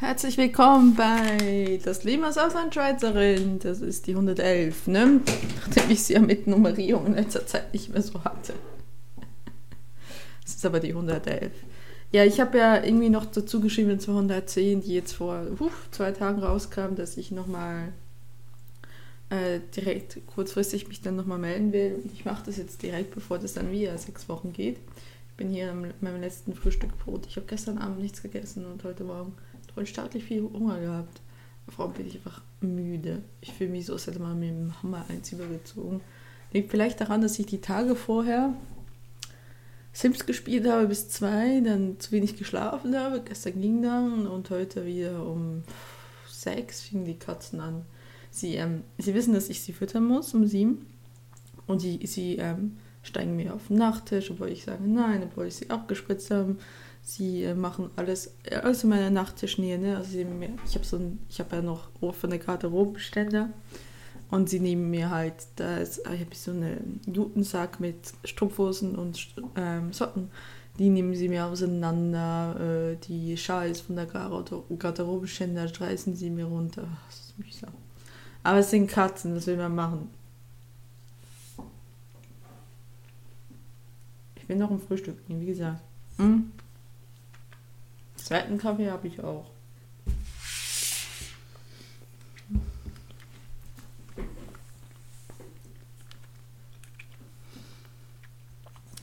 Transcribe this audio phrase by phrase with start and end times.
[0.00, 3.58] Herzlich willkommen bei Das Leben als Auslandschweizerin.
[3.58, 5.20] Das ist die 111, ne?
[5.56, 8.54] Nachdem ich sie ja mit Nummerierung in letzter Zeit nicht mehr so hatte.
[10.44, 11.50] Das ist aber die 111.
[12.12, 16.44] Ja, ich habe ja irgendwie noch dazu geschrieben, 210, die jetzt vor uh, zwei Tagen
[16.44, 17.92] rauskam, dass ich nochmal
[19.30, 22.04] äh, direkt kurzfristig mich dann nochmal melden will.
[22.14, 24.76] Ich mache das jetzt direkt, bevor das dann wieder sechs Wochen geht.
[25.30, 27.26] Ich bin hier mit meinem letzten Frühstückbrot.
[27.26, 29.32] Ich habe gestern Abend nichts gegessen und heute Morgen
[29.86, 31.20] staatlich viel Hunger gehabt.
[31.76, 33.22] Allem bin ich einfach müde.
[33.40, 36.00] Ich fühle mich so, als hätte man mit dem Hammer eins übergezogen.
[36.52, 38.54] Liegt vielleicht daran, dass ich die Tage vorher
[39.92, 43.20] Sims gespielt habe bis zwei, dann zu wenig geschlafen habe.
[43.20, 45.62] Gestern ging dann und heute wieder um
[46.30, 47.84] sechs fingen die Katzen an.
[48.30, 50.86] Sie, ähm, sie wissen, dass ich sie füttern muss um sieben.
[51.66, 55.56] Und die, sie ähm, steigen mir auf den Nachttisch, obwohl ich sage nein, obwohl ich
[55.56, 56.56] sie abgespritzt habe.
[57.02, 59.96] Sie äh, machen alles, also meine Nachttischnähe, ne?
[59.96, 60.26] Also sie,
[60.66, 63.50] ich habe so ein, ich habe ja noch der Garderobenständer
[64.30, 69.28] und sie nehmen mir halt, da ist, ich habe so einen Jutensack mit Strumpfhosen und
[69.56, 70.30] ähm, Socken.
[70.78, 76.86] Die nehmen sie mir auseinander, äh, die Schals von der Garderobenständer reißen sie mir runter.
[77.06, 77.72] Das ist mühsam.
[78.44, 80.10] Aber es sind Katzen, das will man machen.
[84.36, 85.82] Ich will noch ein Frühstück, wie gesagt.
[86.18, 86.52] Hm?
[88.28, 89.46] Zweiten Kaffee habe ich auch.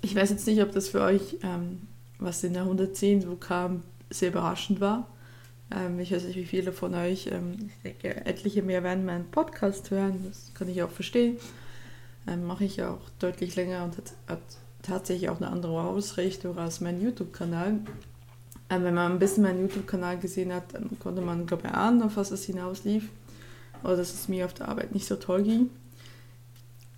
[0.04, 1.88] Ich weiß jetzt nicht, ob das für euch, ähm,
[2.20, 3.82] was in der 110 so kam,
[4.12, 5.08] sehr überraschend war.
[5.72, 9.32] Ähm, ich weiß nicht, wie viele von euch, ähm, ich denke, etliche mehr werden meinen
[9.32, 11.38] Podcast hören, das kann ich auch verstehen.
[12.28, 14.44] Ähm, Mache ich auch deutlich länger und hat, hat
[14.84, 17.80] tatsächlich auch eine andere Ausrichtung als mein YouTube-Kanal.
[18.70, 22.02] Ähm, wenn man ein bisschen meinen YouTube-Kanal gesehen hat, dann konnte man, glaube ich, ahnen,
[22.02, 23.10] auf was es hinauslief.
[23.84, 25.70] Oder dass es mir auf der Arbeit nicht so toll ging.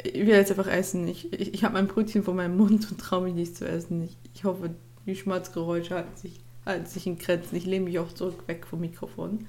[0.02, 1.08] Ich will jetzt einfach essen.
[1.08, 4.04] Ich, ich, ich habe mein Brötchen vor meinem Mund und traue mich nicht zu essen.
[4.04, 4.70] Ich, ich hoffe,
[5.06, 7.56] die Schmerzgeräusche halten sich, halten sich in Grenzen.
[7.56, 9.46] Ich lehne mich auch zurück weg vom Mikrofon.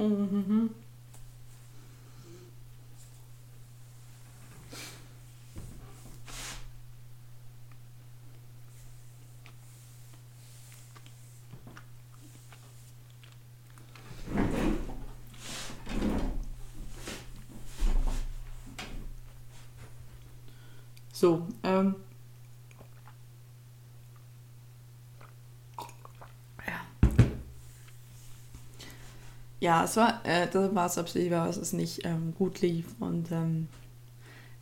[0.00, 0.70] Mhm.
[21.20, 21.96] So, ähm,
[29.60, 32.86] ja, es war, äh, da war es absehbar, dass es nicht ähm, gut lief.
[33.00, 33.68] Und ähm,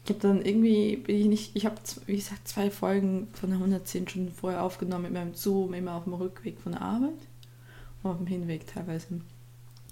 [0.02, 1.76] ich habe dann irgendwie, bin ich nicht, ich habe,
[2.06, 6.04] wie gesagt, zwei Folgen von der 110 Stunden vorher aufgenommen mit meinem Zoom, immer auf
[6.04, 7.20] dem Rückweg von der Arbeit
[8.02, 9.20] und auf dem Hinweg teilweise.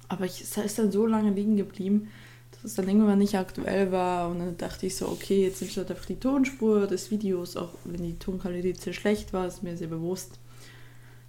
[0.09, 2.09] Aber ich, es ist dann so lange liegen geblieben,
[2.53, 4.29] dass es dann irgendwann nicht aktuell war.
[4.29, 7.57] Und dann dachte ich so, okay, jetzt nimmst du halt einfach die Tonspur des Videos,
[7.57, 10.39] auch wenn die Tonqualität sehr schlecht war, ist mir sehr bewusst.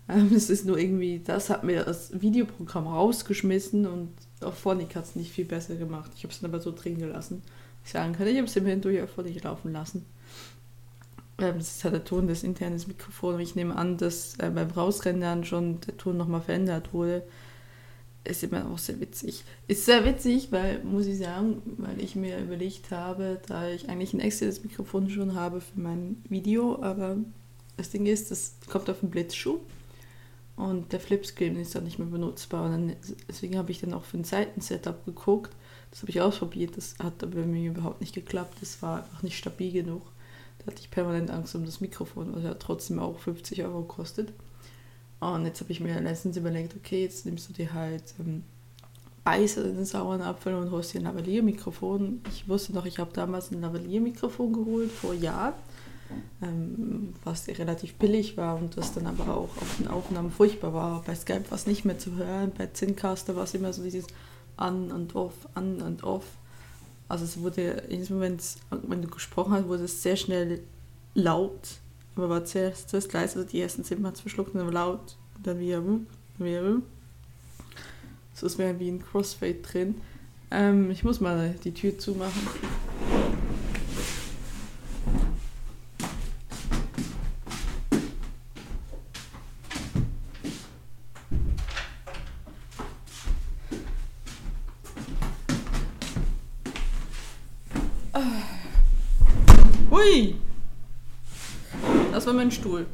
[0.09, 4.09] Ähm, es ist nur irgendwie, das hat mir das Videoprogramm rausgeschmissen und
[4.41, 6.11] auch Phonic hat es nicht viel besser gemacht.
[6.15, 7.41] Ich habe es dann aber so drin gelassen.
[7.83, 10.05] Ich sagen kann, ich habe es immerhin durch auf Phonic laufen lassen.
[11.39, 13.41] Ähm, das ist halt der Ton des internen Mikrofons.
[13.41, 17.23] Ich nehme an, dass äh, beim Rausrendern schon der Ton nochmal verändert wurde.
[18.27, 19.43] Ist immer auch sehr witzig.
[19.67, 24.13] Ist sehr witzig, weil, muss ich sagen, weil ich mir überlegt habe, da ich eigentlich
[24.13, 27.17] ein externes Mikrofon schon habe für mein Video, aber
[27.77, 29.59] das Ding ist, das kommt auf den Blitzschuh
[30.57, 32.65] und der Flipscreen ist dann nicht mehr benutzbar.
[32.65, 32.95] Und dann,
[33.29, 35.55] deswegen habe ich dann auch für ein Seitensetup geguckt.
[35.91, 36.75] Das habe ich ausprobiert.
[36.75, 38.57] Das hat aber bei mir überhaupt nicht geklappt.
[38.59, 40.01] Das war einfach nicht stabil genug.
[40.59, 44.33] Da hatte ich permanent Angst um das Mikrofon, was ja trotzdem auch 50 Euro kostet.
[45.19, 48.43] Und jetzt habe ich mir letztens überlegt, okay, jetzt nimmst du dir halt ähm,
[49.23, 52.21] Beißer in den sauren Apfel und holst dir ein Lavalier-Mikrofon.
[52.29, 55.53] Ich wusste noch, ich habe damals ein Lavalier-Mikrofon geholt vor Jahren
[56.41, 61.03] ähm, was relativ billig war und das dann aber auch auf den Aufnahmen furchtbar war.
[61.03, 64.07] Bei Skype war es nicht mehr zu hören, bei Zincaster war es immer so dieses
[64.55, 66.25] an und off, an und off.
[67.09, 70.61] Also es wurde, Moment, wenn du gesprochen hast, wurde es sehr schnell
[71.13, 71.79] laut,
[72.17, 75.17] aber war zuerst, zuerst leise, also die ersten Zimmer hat es verschluckt und dann laut,
[75.43, 76.07] dann wieder, dann
[76.39, 76.81] wieder.
[78.33, 79.95] So ist mir wie ein Crossfade drin.
[80.51, 82.47] Ähm, ich muss mal die Tür zumachen.
[102.47, 102.85] Mein Stuhl.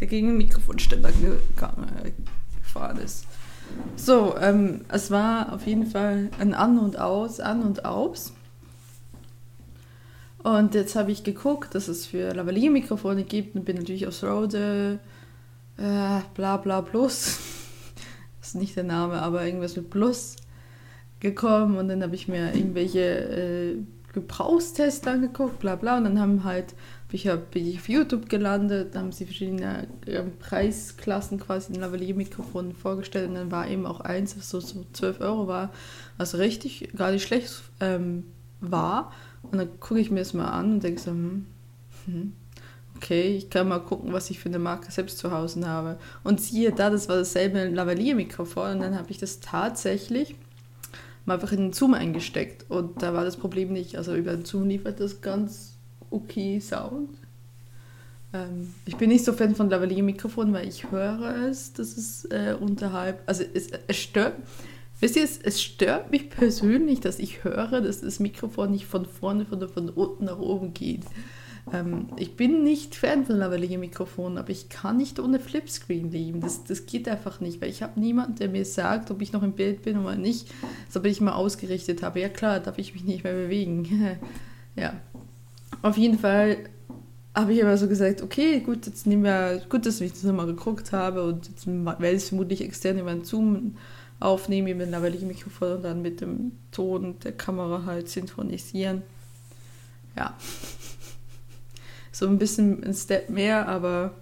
[0.00, 1.86] Der gegen den Mikrofonständer gegangen,
[2.62, 3.26] gefahren ist.
[3.96, 8.32] So, ähm, es war auf jeden Fall ein An und Aus, An und Aus.
[10.42, 14.98] Und jetzt habe ich geguckt, dass es für Lavalier-Mikrofone gibt und bin natürlich aus Rode
[15.76, 17.40] äh, bla bla plus.
[18.40, 20.36] das ist nicht der Name, aber irgendwas mit Plus
[21.20, 23.76] gekommen und dann habe ich mir irgendwelche äh,
[24.14, 26.74] Gebrauchstests angeguckt, bla bla und dann haben halt
[27.10, 32.74] ich hab, bin ich auf YouTube gelandet, haben sie verschiedene äh, Preisklassen quasi in Lavalier-Mikrofonen
[32.74, 35.72] vorgestellt und dann war eben auch eins, was so, so 12 Euro war,
[36.18, 38.24] was richtig gar nicht schlecht ähm,
[38.60, 39.12] war.
[39.42, 41.46] Und dann gucke ich mir das mal an und denke so, hm,
[42.04, 42.32] hm,
[42.96, 45.98] okay, ich kann mal gucken, was ich für eine Marke selbst zu Hause habe.
[46.24, 50.34] Und siehe da, das war dasselbe Lavalier-Mikrofon und dann habe ich das tatsächlich
[51.24, 53.96] mal einfach in den Zoom eingesteckt und da war das Problem nicht.
[53.96, 55.77] Also über den Zoom liefert das ganz
[56.10, 57.10] okay Sound.
[58.32, 62.54] Ähm, ich bin nicht so Fan von Lavalier-Mikrofon, weil ich höre es, dass es äh,
[62.58, 64.34] unterhalb, also es, es stört,
[65.00, 69.06] wisst ihr, es, es, stört mich persönlich, dass ich höre, dass das Mikrofon nicht von
[69.06, 71.04] vorne, von, von unten nach oben geht.
[71.72, 76.40] Ähm, ich bin nicht Fan von Lavalier-Mikrofonen, aber ich kann nicht ohne Flipscreen leben.
[76.40, 79.42] Das, das geht einfach nicht, weil ich habe niemanden, der mir sagt, ob ich noch
[79.42, 80.48] im Bild bin oder nicht,
[80.90, 82.20] so ich mal ausgerichtet habe.
[82.20, 84.18] Ja klar, darf ich mich nicht mehr bewegen.
[84.76, 84.94] ja,
[85.82, 86.58] auf jeden Fall
[87.34, 90.46] habe ich aber so gesagt, okay, gut, jetzt nehmen wir, gut, dass ich das nochmal
[90.46, 93.76] geguckt habe und jetzt werde ich es vermutlich extern über einen Zoom
[94.20, 99.02] aufnehmen mit einem lavalier Mikrofon und dann mit dem Ton der Kamera halt synchronisieren.
[100.16, 100.36] Ja.
[102.10, 104.12] So ein bisschen ein Step mehr, aber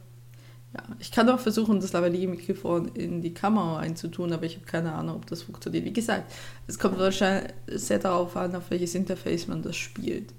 [0.75, 4.93] ja, ich kann auch versuchen, das Lavalier-Mikrofon in die Kamera einzutun, aber ich habe keine
[4.93, 5.87] Ahnung, ob das funktioniert.
[5.87, 6.31] Wie gesagt,
[6.67, 10.35] es kommt wahrscheinlich sehr darauf an, auf welches Interface man das spielt.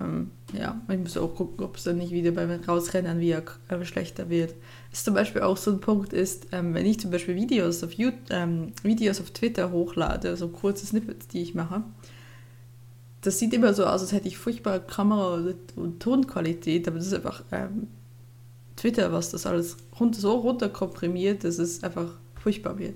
[0.00, 3.84] Ähm, ja, ich muss auch gucken, ob es dann nicht wieder beim Rausrennen wieder äh,
[3.84, 4.54] schlechter wird.
[4.90, 7.92] Was zum Beispiel auch so ein Punkt ist, ähm, wenn ich zum Beispiel Videos auf,
[7.92, 11.82] YouTube, ähm, Videos auf Twitter hochlade, so kurze Snippets, die ich mache,
[13.22, 17.14] das sieht immer so aus, als hätte ich furchtbare Kamera- und Tonqualität, aber das ist
[17.14, 17.88] einfach ähm,
[18.76, 22.94] Twitter, was das alles runter, so runterkomprimiert, dass es einfach furchtbar wird.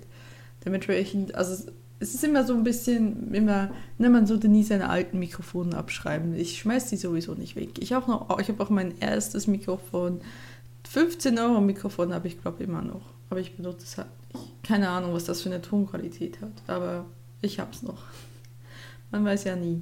[0.65, 1.71] Dementsprechend, also
[2.05, 6.35] es ist immer so ein bisschen, immer, ne, man sollte nie seine alten Mikrofone abschreiben.
[6.35, 7.79] Ich schmeiß die sowieso nicht weg.
[7.79, 10.21] Ich ich habe auch mein erstes Mikrofon,
[10.87, 13.07] 15 Euro Mikrofon habe ich glaube immer noch.
[13.31, 14.63] Aber ich benutze es halt nicht.
[14.63, 16.53] Keine Ahnung, was das für eine Tonqualität hat.
[16.67, 17.07] Aber
[17.41, 18.03] ich habe es noch.
[19.11, 19.81] Man weiß ja nie.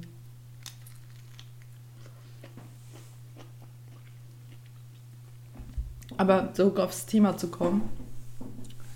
[6.15, 7.81] Aber so aufs Thema zu kommen.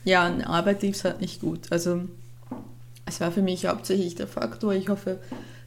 [0.05, 1.73] Ja, in Arbeit lief es halt nicht gut.
[1.73, 2.07] Also
[3.07, 4.73] es war für mich hauptsächlich der Faktor.
[4.73, 5.19] Ich hoffe,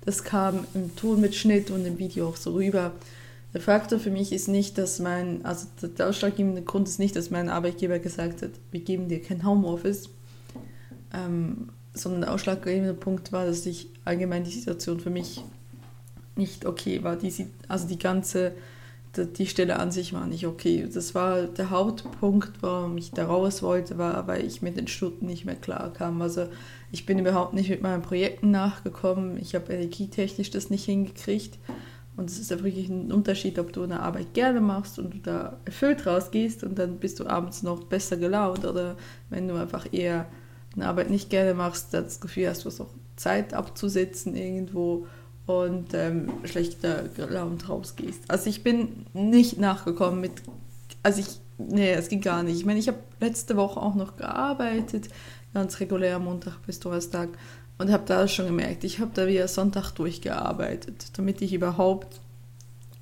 [0.05, 2.93] das kam im Tonmitschnitt und im Video auch so rüber.
[3.53, 7.31] Der Faktor für mich ist nicht, dass mein, also der ausschlaggebende Grund ist nicht, dass
[7.31, 10.11] mein Arbeitgeber gesagt hat, wir geben dir kein Homeoffice,
[11.13, 15.43] ähm, sondern der ausschlaggebende Punkt war, dass ich allgemein die Situation für mich
[16.37, 17.17] nicht okay war.
[17.17, 17.33] Die,
[17.67, 18.53] also die ganze,
[19.17, 20.89] die Stelle an sich war nicht okay.
[20.93, 25.27] Das war der Hauptpunkt, warum ich da raus wollte, war, weil ich mit den Stunden
[25.27, 26.23] nicht mehr klar kam.
[26.23, 26.47] Also
[26.93, 29.37] ich bin überhaupt nicht mit meinen Projekten nachgekommen.
[29.41, 31.59] Ich habe energietechnisch das nicht hingekriegt.
[32.17, 35.19] Und es ist ja wirklich ein Unterschied, ob du eine Arbeit gerne machst und du
[35.19, 38.97] da erfüllt rausgehst und dann bist du abends noch besser gelaunt oder
[39.31, 40.27] wenn du einfach eher
[40.77, 45.07] eine Arbeit nicht gerne machst, das Gefühl hast, du hast auch Zeit abzusetzen irgendwo
[45.51, 48.23] und ähm, schlechter gelaunt rausgehst.
[48.29, 50.33] Also ich bin nicht nachgekommen mit,
[51.03, 52.57] also ich, nee, es ging gar nicht.
[52.57, 55.09] Ich meine, ich habe letzte Woche auch noch gearbeitet,
[55.53, 57.31] ganz regulär Montag bis Donnerstag
[57.79, 62.21] und habe da schon gemerkt, ich habe da wieder Sonntag durchgearbeitet, damit ich überhaupt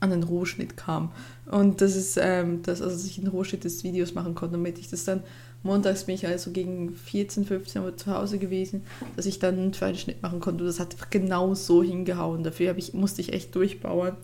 [0.01, 1.11] an den Rohschnitt kam.
[1.51, 4.79] Und das ist, ähm, das, also dass ich einen Rohschnitt des Videos machen konnte, damit
[4.79, 5.23] ich das dann,
[5.63, 8.83] montags bin ich also gegen 14, 15 Uhr zu Hause gewesen,
[9.17, 10.65] dass ich dann einen zweiten Schnitt machen konnte.
[10.65, 12.43] Das hat genau so hingehauen.
[12.43, 14.17] Dafür ich, musste ich echt durchbauen.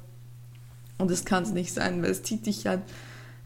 [0.99, 2.83] Und das kann es nicht sein, weil es zieht dich an,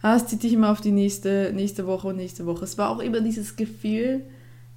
[0.03, 2.65] ah, es zieht dich immer auf die nächste, nächste Woche und nächste Woche.
[2.65, 4.23] Es war auch immer dieses Gefühl,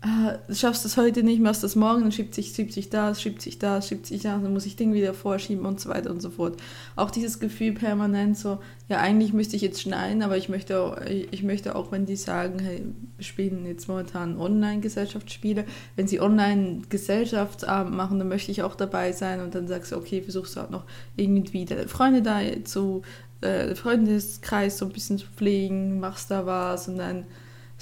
[0.01, 3.41] ah, schaffst es heute nicht, machst das morgen, dann schiebt sich, schiebt sich das, schiebt
[3.41, 6.22] sich das, schiebt sich das, dann muss ich Ding wieder vorschieben und so weiter und
[6.22, 6.60] so fort.
[6.96, 11.00] Auch dieses Gefühl permanent so, ja, eigentlich müsste ich jetzt schneiden, aber ich möchte auch,
[11.05, 12.84] ich möchte auch, wenn die sagen, hey,
[13.17, 15.65] wir spielen jetzt momentan Online-Gesellschaftsspiele,
[15.96, 20.22] wenn sie Online-Gesellschaftsabend machen, dann möchte ich auch dabei sein und dann sagst du, okay,
[20.22, 20.84] versuchst du auch noch
[21.15, 23.03] irgendwie deine Freunde da zu,
[23.41, 27.25] äh, Freundeskreis so ein bisschen zu pflegen, machst da was und dann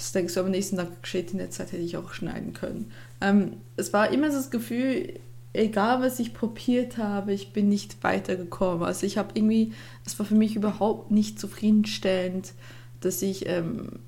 [0.00, 2.90] das denkst du am nächsten Tag, shit, in der Zeit hätte ich auch schneiden können.
[3.20, 5.20] Ähm, es war immer so das Gefühl,
[5.52, 8.82] egal was ich probiert habe, ich bin nicht weitergekommen.
[8.82, 9.72] Also ich habe irgendwie,
[10.06, 12.52] es war für mich überhaupt nicht zufriedenstellend,
[13.00, 14.00] dass ich, ähm,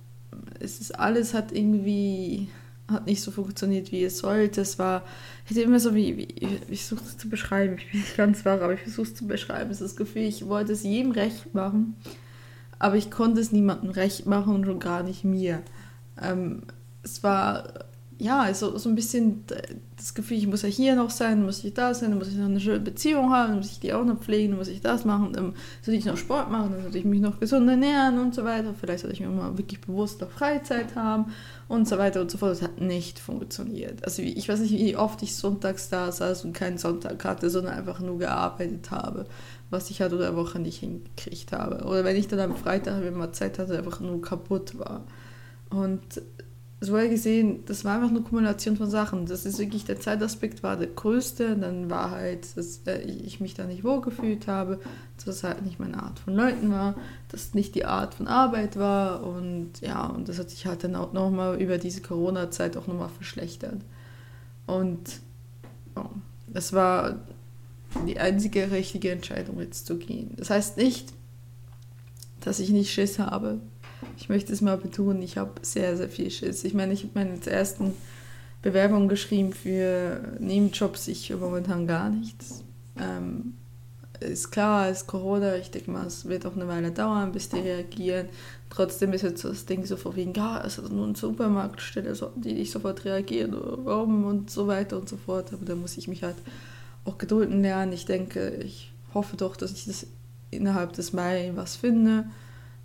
[0.60, 2.48] es ist alles hat irgendwie,
[2.88, 4.62] hat nicht so funktioniert, wie es sollte.
[4.62, 5.04] Es war,
[5.44, 6.28] hätte immer so wie, wie
[6.70, 9.26] ich versuche es zu beschreiben, ich bin nicht ganz wahr, aber ich versuche es zu
[9.26, 9.70] beschreiben.
[9.70, 11.96] Es ist das Gefühl, ich wollte es jedem recht machen,
[12.78, 15.62] aber ich konnte es niemandem recht machen und schon gar nicht mir
[16.20, 16.62] ähm,
[17.02, 17.64] es war
[18.22, 19.44] ja so, so ein bisschen
[19.96, 22.44] das Gefühl, ich muss ja hier noch sein, muss ich da sein, muss ich noch
[22.44, 25.54] eine schöne Beziehung haben, muss ich die auch noch pflegen, muss ich das machen, dann
[25.82, 28.74] sollte ich noch Sport machen, dann sollte ich mich noch gesund ernähren und so weiter.
[28.78, 31.32] Vielleicht sollte ich mir mal wirklich bewusst noch Freizeit haben
[31.66, 32.52] und so weiter und so fort.
[32.52, 34.04] Das hat nicht funktioniert.
[34.04, 37.74] Also ich weiß nicht, wie oft ich sonntags da saß und keinen Sonntag hatte, sondern
[37.74, 39.26] einfach nur gearbeitet habe,
[39.70, 41.84] was ich halt oder der Woche nicht hingekriegt habe.
[41.84, 45.02] Oder wenn ich dann am Freitag, wenn man Zeit hatte, einfach nur kaputt war.
[45.72, 46.22] Und
[46.84, 49.26] so gesehen, das war einfach eine Kumulation von Sachen.
[49.26, 51.56] Das ist wirklich, der Zeitaspekt war der größte.
[51.56, 54.80] Dann war halt, dass äh, ich mich da nicht wohlgefühlt habe,
[55.16, 56.96] dass es halt nicht meine Art von Leuten war,
[57.28, 59.24] dass es nicht die Art von Arbeit war.
[59.24, 63.10] Und ja, und das hat sich halt dann auch nochmal über diese Corona-Zeit auch nochmal
[63.10, 63.80] verschlechtert.
[64.66, 65.20] Und
[65.96, 66.10] ja,
[66.48, 67.20] das war
[68.08, 70.32] die einzige richtige Entscheidung, jetzt zu gehen.
[70.36, 71.12] Das heißt nicht,
[72.40, 73.60] dass ich nicht Schiss habe,
[74.16, 76.64] ich möchte es mal betonen, ich habe sehr, sehr viel Schiss.
[76.64, 77.92] Ich meine, ich habe meine ersten
[78.62, 82.62] Bewerbungen geschrieben für Nebenjobs, ich momentan gar nichts.
[82.98, 83.54] Ähm,
[84.20, 87.48] ist klar, es ist Corona, ich denke mal, es wird auch eine Weile dauern, bis
[87.48, 88.28] die reagieren.
[88.70, 92.70] Trotzdem ist jetzt das Ding so vorwiegend, ja, es ist nur eine Supermarktstelle, die nicht
[92.70, 95.52] sofort reagieren, warum und so weiter und so fort.
[95.52, 96.36] Aber da muss ich mich halt
[97.04, 97.92] auch gedulden lernen.
[97.92, 100.06] Ich denke, ich hoffe doch, dass ich das
[100.50, 102.26] innerhalb des Mai was finde.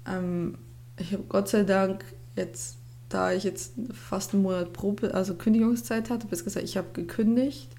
[0.07, 0.57] Ähm,
[0.97, 2.03] ich habe Gott sei Dank
[2.35, 2.77] jetzt,
[3.09, 7.69] da ich jetzt fast einen Monat Probe, also Kündigungszeit hatte, bis gesagt, ich habe gekündigt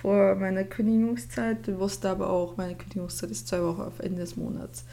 [0.00, 4.84] vor meiner Kündigungszeit, wusste aber auch, meine Kündigungszeit ist zwei Wochen auf Ende des Monats.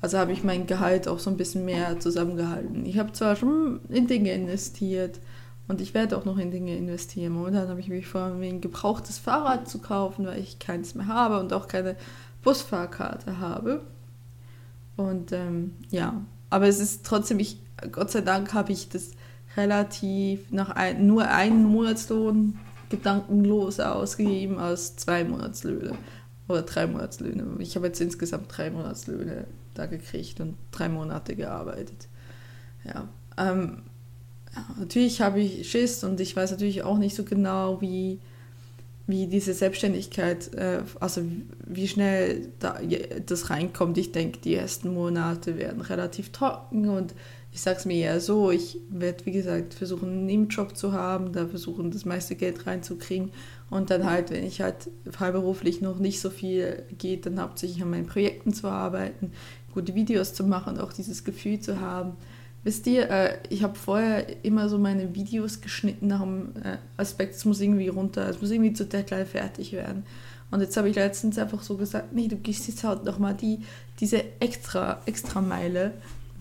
[0.00, 2.86] Also habe ich mein Gehalt auch so ein bisschen mehr zusammengehalten.
[2.86, 5.20] Ich habe zwar schon in Dinge investiert
[5.68, 7.34] und ich werde auch noch in Dinge investieren.
[7.34, 11.38] Momentan habe ich mich vor, ein gebrauchtes Fahrrad zu kaufen, weil ich keins mehr habe
[11.38, 11.96] und auch keine
[12.42, 13.82] Busfahrkarte habe.
[14.96, 17.58] Und ähm, ja, aber es ist trotzdem, ich,
[17.92, 19.12] Gott sei Dank habe ich das
[19.56, 25.94] relativ nach ein, nur einen Monatslohn gedankenlos ausgegeben als zwei Monatslöhne
[26.48, 27.44] oder drei Monatslöhne.
[27.60, 32.08] Ich habe jetzt insgesamt drei Monatslöhne da gekriegt und drei Monate gearbeitet.
[32.84, 33.82] Ja, ähm,
[34.78, 38.20] natürlich habe ich Schiss und ich weiß natürlich auch nicht so genau, wie
[39.10, 41.22] wie diese Selbstständigkeit, äh, also
[41.66, 42.78] wie schnell da,
[43.26, 43.98] das reinkommt.
[43.98, 47.14] Ich denke, die ersten Monate werden relativ trocken und
[47.52, 51.32] ich sage es mir eher so, ich werde, wie gesagt, versuchen, einen Nebenjob zu haben,
[51.32, 53.32] da versuchen, das meiste Geld reinzukriegen
[53.70, 57.90] und dann halt, wenn ich halt freiberuflich noch nicht so viel geht, dann hauptsächlich an
[57.90, 59.32] meinen Projekten zu arbeiten,
[59.74, 62.12] gute Videos zu machen, auch dieses Gefühl zu haben,
[62.62, 67.34] Wisst ihr, äh, ich habe vorher immer so meine Videos geschnitten nach dem äh, Aspekt,
[67.34, 70.04] es muss irgendwie runter, es muss irgendwie zu Deadline fertig werden.
[70.50, 73.60] Und jetzt habe ich letztens einfach so gesagt, nee, du gehst jetzt halt nochmal die,
[74.00, 75.92] diese extra, extra Meile.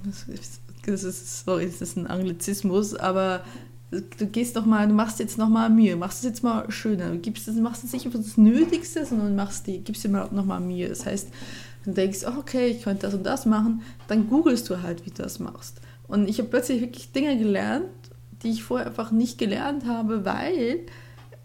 [0.03, 3.43] Das ist, das ist, sorry, das ist ein Anglizismus, aber
[3.91, 7.19] du gehst mal, du machst jetzt noch mal Mühe, machst es jetzt mal schöner, du
[7.19, 10.45] gibst es, machst es nicht einfach das Nötigste, sondern machst die, gibst dir mal noch
[10.45, 10.89] mal Mühe.
[10.89, 11.29] Das heißt,
[11.85, 15.23] du denkst, okay, ich könnte das und das machen, dann googelst du halt, wie du
[15.23, 15.81] das machst.
[16.09, 17.85] Und ich habe plötzlich wirklich Dinge gelernt,
[18.43, 20.81] die ich vorher einfach nicht gelernt habe, weil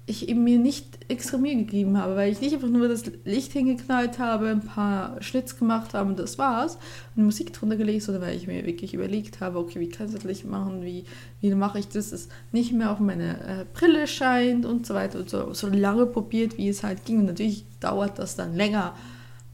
[0.06, 3.52] ich eben mir nicht extra Mühe gegeben habe, weil ich nicht einfach nur das Licht
[3.52, 6.78] hingeknallt habe, ein paar Schnitz gemacht habe und das war's
[7.16, 10.14] und Musik drunter gelegt, sondern weil ich mir wirklich überlegt habe, okay, wie kann ich
[10.14, 11.04] das Licht machen, wie,
[11.40, 14.94] wie mache ich das, dass es nicht mehr auf meine äh, Brille scheint und so
[14.94, 17.20] weiter und so, so lange probiert, wie es halt ging.
[17.20, 18.94] Und natürlich dauert das dann länger,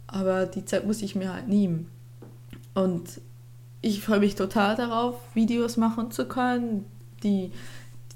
[0.09, 1.87] aber die Zeit muss ich mir halt nehmen.
[2.75, 3.21] Und
[3.82, 6.84] ich freue mich total darauf, Videos machen zu können,
[7.22, 7.50] die,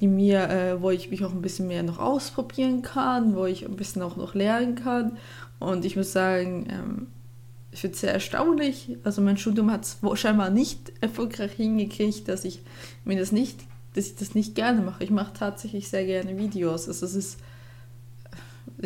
[0.01, 3.65] die mir, äh, wo ich mich auch ein bisschen mehr noch ausprobieren kann, wo ich
[3.65, 5.19] ein bisschen auch noch lernen kann.
[5.59, 7.07] Und ich muss sagen, ähm,
[7.73, 8.97] ich finde es sehr erstaunlich.
[9.05, 12.61] Also mein Studium hat es scheinbar nicht erfolgreich hingekriegt, dass ich
[13.05, 13.59] mir das nicht
[13.95, 15.05] dass ich das nicht gerne mache.
[15.05, 16.89] Ich mache tatsächlich sehr gerne Videos.
[16.89, 17.39] Also es ist,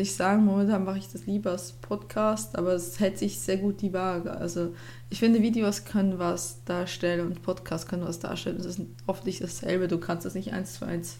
[0.01, 3.81] ich sage, momentan mache ich das lieber als Podcast, aber es hält sich sehr gut
[3.83, 4.31] die Waage.
[4.33, 4.75] Also
[5.11, 8.59] ich finde, Videos können was darstellen und Podcasts können was darstellen.
[8.59, 9.89] Es ist oft nicht dasselbe.
[9.89, 11.19] Du kannst das nicht eins zu eins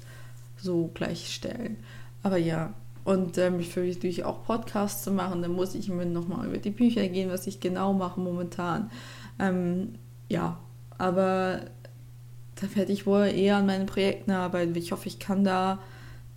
[0.57, 1.77] so gleichstellen.
[2.23, 5.41] Aber ja, und ähm, ich versuche natürlich auch Podcasts zu machen.
[5.41, 8.91] Dann muss ich mir nochmal über die Bücher gehen, was ich genau mache momentan.
[9.39, 9.95] Ähm,
[10.29, 10.59] ja,
[10.99, 11.61] aber
[12.57, 14.75] da werde ich wohl eher an meinen Projekten arbeiten.
[14.75, 15.79] Ich hoffe, ich kann da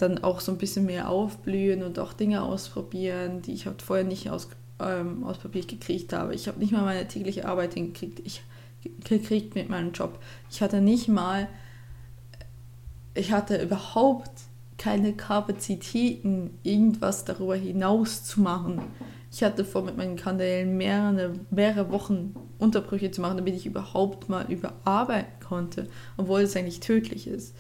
[0.02, 4.06] dann auch so ein bisschen mehr aufblühen und auch Dinge ausprobieren, die ich halt vorher
[4.06, 6.34] nicht aus, ähm, ausprobiert gekriegt habe.
[6.36, 8.20] Ich habe nicht mal meine tägliche Arbeit hingekriegt.
[8.26, 8.44] Ich
[9.08, 10.20] gekriegt mit meinem Job.
[10.50, 11.48] Ich hatte nicht mal,
[13.14, 14.32] ich hatte überhaupt
[14.78, 18.82] keine Kapazitäten, irgendwas darüber hinaus zu machen.
[19.32, 24.28] Ich hatte vor, mit meinen Kanälen mehrere, mehrere Wochen Unterbrüche zu machen, damit ich überhaupt
[24.28, 27.56] mal überarbeiten konnte, obwohl es eigentlich tödlich ist.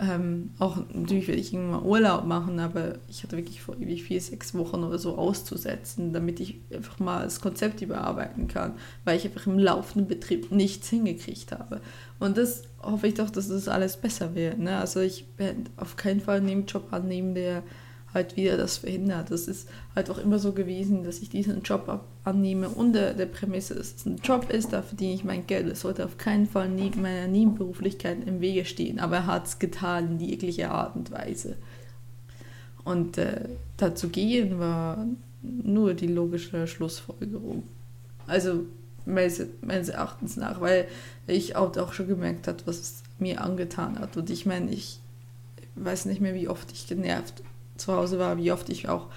[0.00, 4.20] Ähm, auch natürlich werde ich irgendwann Urlaub machen, aber ich hatte wirklich vor, irgendwie vier,
[4.20, 8.74] sechs Wochen oder so auszusetzen, damit ich einfach mal das Konzept überarbeiten kann,
[9.04, 11.80] weil ich einfach im laufenden Betrieb nichts hingekriegt habe.
[12.20, 14.58] Und das hoffe ich doch, dass das alles besser wird.
[14.58, 14.76] Ne?
[14.78, 17.64] Also ich werde auf keinen Fall einen Nebenjob annehmen, der
[18.14, 19.30] halt wieder das verhindert.
[19.30, 23.74] Das ist halt auch immer so gewesen, dass ich diesen Job annehme unter der Prämisse,
[23.74, 25.66] dass es ein Job ist, da verdiene ich mein Geld.
[25.66, 29.58] Es sollte auf keinen Fall neben meiner Nebenberuflichkeit im Wege stehen, aber er hat es
[29.58, 31.56] getan in jeglicher Art und Weise.
[32.84, 35.06] Und äh, dazu gehen war
[35.42, 37.64] nur die logische Schlussfolgerung.
[38.26, 38.64] Also
[39.04, 39.38] meines,
[39.88, 40.86] Erachtens nach, weil
[41.26, 44.16] ich auch, auch schon gemerkt habe, was es mir angetan hat.
[44.16, 45.00] Und ich meine, ich
[45.76, 47.42] weiß nicht mehr, wie oft ich genervt
[47.78, 49.08] zu Hause war, wie oft ich auch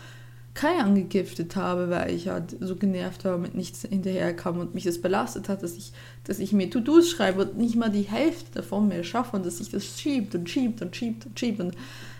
[0.54, 5.02] Kai angegiftet habe, weil ich halt so genervt war, mit nichts hinterherkam und mich das
[5.02, 5.94] belastet hat, dass ich,
[6.26, 9.60] dass ich mir To-Dos schreibe und nicht mal die Hälfte davon mehr schaffe und dass
[9.60, 11.76] sich das schiebt und schiebt und schiebt und schiebt und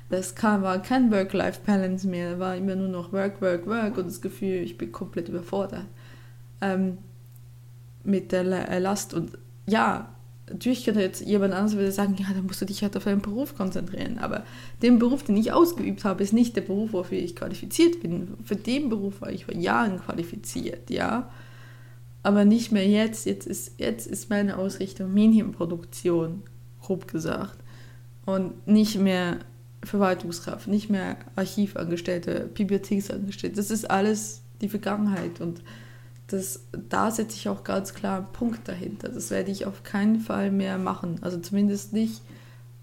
[0.10, 4.22] das kam, war kein Work-Life-Balance mehr, war immer nur noch Work, Work, Work und das
[4.22, 5.86] Gefühl, ich bin komplett überfordert
[6.62, 6.98] ähm,
[8.04, 10.10] mit der Last und ja,
[10.52, 13.22] natürlich könnte jetzt jemand anderes wieder sagen, ja, dann musst du dich halt auf deinen
[13.22, 14.20] Beruf konzentrieren.
[14.20, 14.44] Aber
[14.82, 18.30] den Beruf, den ich ausgeübt habe, ist nicht der Beruf, wofür ich qualifiziert bin.
[18.44, 21.30] Für den Beruf war ich vor Jahren qualifiziert, ja.
[22.24, 23.26] Aber nicht mehr jetzt.
[23.26, 26.44] Jetzt ist, jetzt ist meine Ausrichtung Medienproduktion,
[26.82, 27.58] grob gesagt.
[28.26, 29.40] Und nicht mehr
[29.84, 33.56] Verwaltungskraft, nicht mehr Archivangestellte, Bibliotheksangestellte.
[33.56, 35.42] Das ist alles die Vergangenheit.
[35.42, 35.62] Und
[36.32, 39.10] das, da setze ich auch ganz klar einen Punkt dahinter.
[39.10, 41.20] Das werde ich auf keinen Fall mehr machen.
[41.22, 42.22] Also zumindest nicht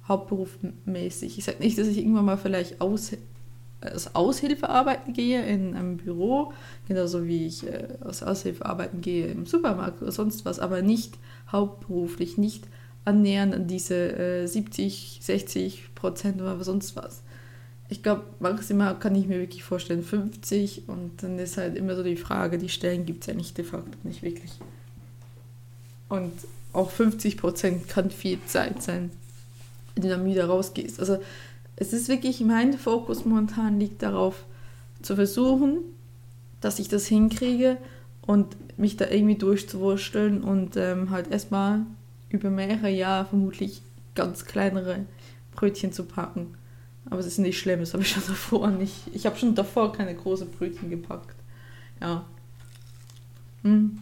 [0.07, 1.39] hauptberufmäßig.
[1.39, 3.13] Ich sage nicht, dass ich irgendwann mal vielleicht aus,
[3.81, 6.53] als Aushilfe arbeiten gehe in einem Büro,
[6.87, 11.19] genauso wie ich äh, als Aushilfe arbeiten gehe im Supermarkt oder sonst was, aber nicht
[11.53, 12.67] hauptberuflich, nicht
[13.05, 17.23] annähernd an diese äh, 70, 60 Prozent oder sonst was
[17.91, 22.03] ich glaube, maximal kann ich mir wirklich vorstellen 50 und dann ist halt immer so
[22.03, 24.53] die Frage, die Stellen gibt es ja nicht de facto, nicht wirklich.
[26.09, 26.33] Und
[26.73, 29.11] auch 50 Prozent kann viel Zeit sein,
[29.95, 31.01] wenn du dann wieder rausgehst.
[31.01, 31.19] Also
[31.77, 34.45] es ist wirklich, mein Fokus momentan liegt darauf,
[35.01, 35.79] zu versuchen,
[36.61, 37.79] dass ich das hinkriege
[38.23, 41.83] und mich da irgendwie durchzuwursteln und ähm, halt erstmal
[42.31, 43.81] über mehrere Jahre vermutlich
[44.15, 45.07] ganz kleinere
[45.53, 46.59] Brötchen zu packen
[47.11, 48.95] aber es ist nicht schlimm, das habe ich schon davor nicht.
[49.13, 51.37] Ich habe schon davor keine großen Brötchen gepackt.
[52.01, 52.25] Ja.
[53.63, 53.99] Hm.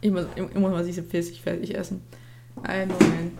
[0.00, 2.02] Ich muss, ich muss mal diese Pfirsich fertig essen.
[2.62, 3.32] Einen Moment.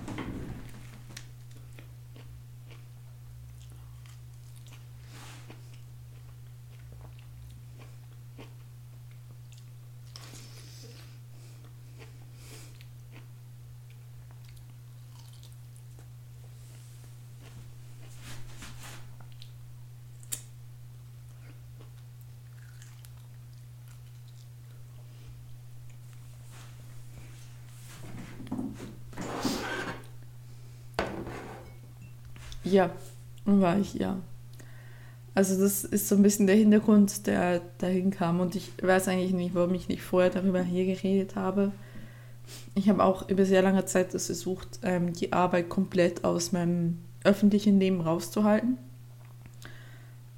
[32.70, 32.90] Ja,
[33.44, 34.18] war ich, ja.
[35.34, 38.40] Also das ist so ein bisschen der Hintergrund, der dahin kam.
[38.40, 41.72] Und ich weiß eigentlich nicht, warum ich nicht vorher darüber hier geredet habe.
[42.74, 46.98] Ich habe auch über sehr lange Zeit das versucht, ähm, die Arbeit komplett aus meinem
[47.22, 48.78] öffentlichen Leben rauszuhalten.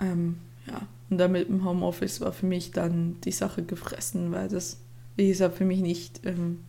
[0.01, 4.81] Ähm, ja, und damit im Homeoffice war für mich dann die Sache gefressen, weil das,
[5.17, 6.61] wie gesagt, für mich nicht ähm,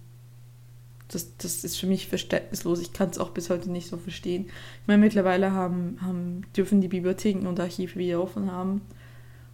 [1.12, 2.80] das, das ist für mich verständnislos.
[2.80, 4.46] Ich kann es auch bis heute nicht so verstehen.
[4.46, 8.82] Ich meine, mittlerweile haben, haben, dürfen die Bibliotheken und Archive wieder offen haben.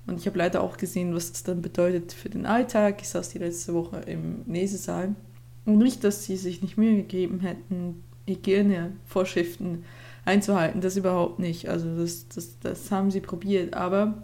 [0.05, 3.01] Und ich habe leider auch gesehen, was das dann bedeutet für den Alltag.
[3.01, 5.15] Ich saß die letzte Woche im Lesesaal
[5.65, 9.83] Und nicht, dass sie sich nicht Mühe gegeben hätten, Hygienevorschriften
[10.25, 11.69] einzuhalten, das überhaupt nicht.
[11.69, 13.73] Also das, das, das haben sie probiert.
[13.73, 14.21] Aber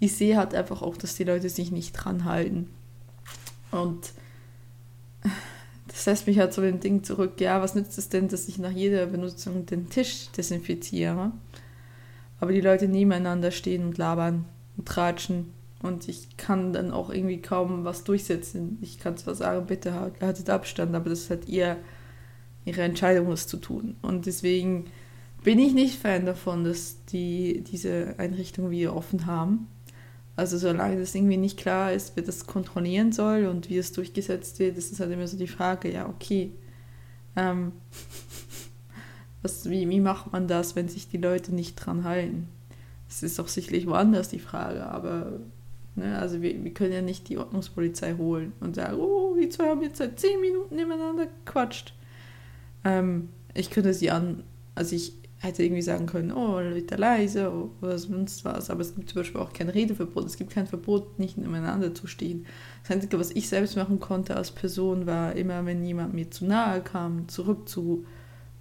[0.00, 2.68] ich sehe halt einfach auch, dass die Leute sich nicht dran halten.
[3.70, 4.12] Und
[5.92, 8.58] das lässt mich halt zu dem Ding zurück, ja, was nützt es denn, dass ich
[8.58, 11.32] nach jeder Benutzung den Tisch desinfiziere?
[12.40, 15.52] Aber die Leute nebeneinander stehen und labern und tratschen
[15.82, 18.78] und ich kann dann auch irgendwie kaum was durchsetzen.
[18.80, 21.76] Ich kann zwar sagen, bitte haltet Abstand, aber das hat ihr
[22.64, 23.96] ihre Entscheidung, das zu tun.
[24.02, 24.84] Und deswegen
[25.42, 29.66] bin ich nicht Fan davon, dass die diese Einrichtungen wieder offen haben.
[30.34, 34.58] Also solange das irgendwie nicht klar ist, wer das kontrollieren soll und wie es durchgesetzt
[34.58, 36.52] wird, ist es halt immer so die Frage, ja, okay,
[37.36, 37.72] ähm,
[39.42, 42.48] was, wie, wie macht man das, wenn sich die Leute nicht dran halten?
[43.08, 45.40] Das ist auch sicherlich woanders die Frage, aber
[45.96, 49.68] ne, also wir, wir können ja nicht die Ordnungspolizei holen und sagen, oh, die zwei
[49.68, 51.94] haben jetzt seit zehn Minuten nebeneinander gequatscht.
[52.84, 55.12] Ähm, ich könnte sie an, also ich
[55.42, 58.70] hätte irgendwie sagen können, oh, Leute leise oder sonst was.
[58.70, 60.24] Aber es gibt zum Beispiel auch kein Redeverbot.
[60.24, 62.46] Es gibt kein Verbot, nicht nebeneinander zu stehen.
[62.82, 66.44] Das Einzige, was ich selbst machen konnte als Person, war immer, wenn jemand mir zu
[66.44, 68.04] nahe kam, zurück zu.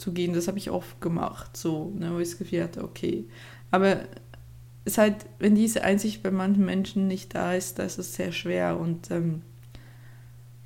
[0.04, 3.26] Das habe ich oft gemacht, so, ne, wo ich das Gefühl hatte, okay.
[3.70, 4.02] Aber
[4.84, 8.16] es ist halt, wenn diese Einsicht bei manchen Menschen nicht da ist, da ist es
[8.16, 9.44] sehr schwer und ähm,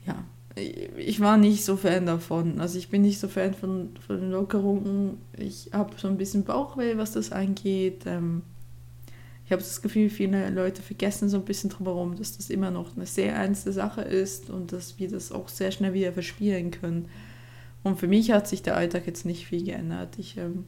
[0.05, 0.23] ja,
[0.55, 2.59] ich war nicht so Fan davon.
[2.59, 5.17] Also ich bin nicht so Fan von, von Lockerungen.
[5.37, 8.03] Ich habe so ein bisschen Bauchweh, was das angeht.
[8.05, 8.41] Ähm,
[9.45, 12.95] ich habe das Gefühl, viele Leute vergessen so ein bisschen drumherum, dass das immer noch
[12.95, 17.09] eine sehr ernste Sache ist und dass wir das auch sehr schnell wieder verspielen können.
[17.83, 20.17] Und für mich hat sich der Alltag jetzt nicht viel geändert.
[20.17, 20.65] Ich ähm,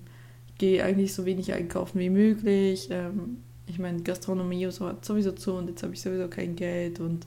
[0.60, 2.90] gehe eigentlich so wenig einkaufen wie möglich.
[2.92, 7.00] Ähm, ich meine, Gastronomie so hat sowieso zu und jetzt habe ich sowieso kein Geld
[7.00, 7.26] und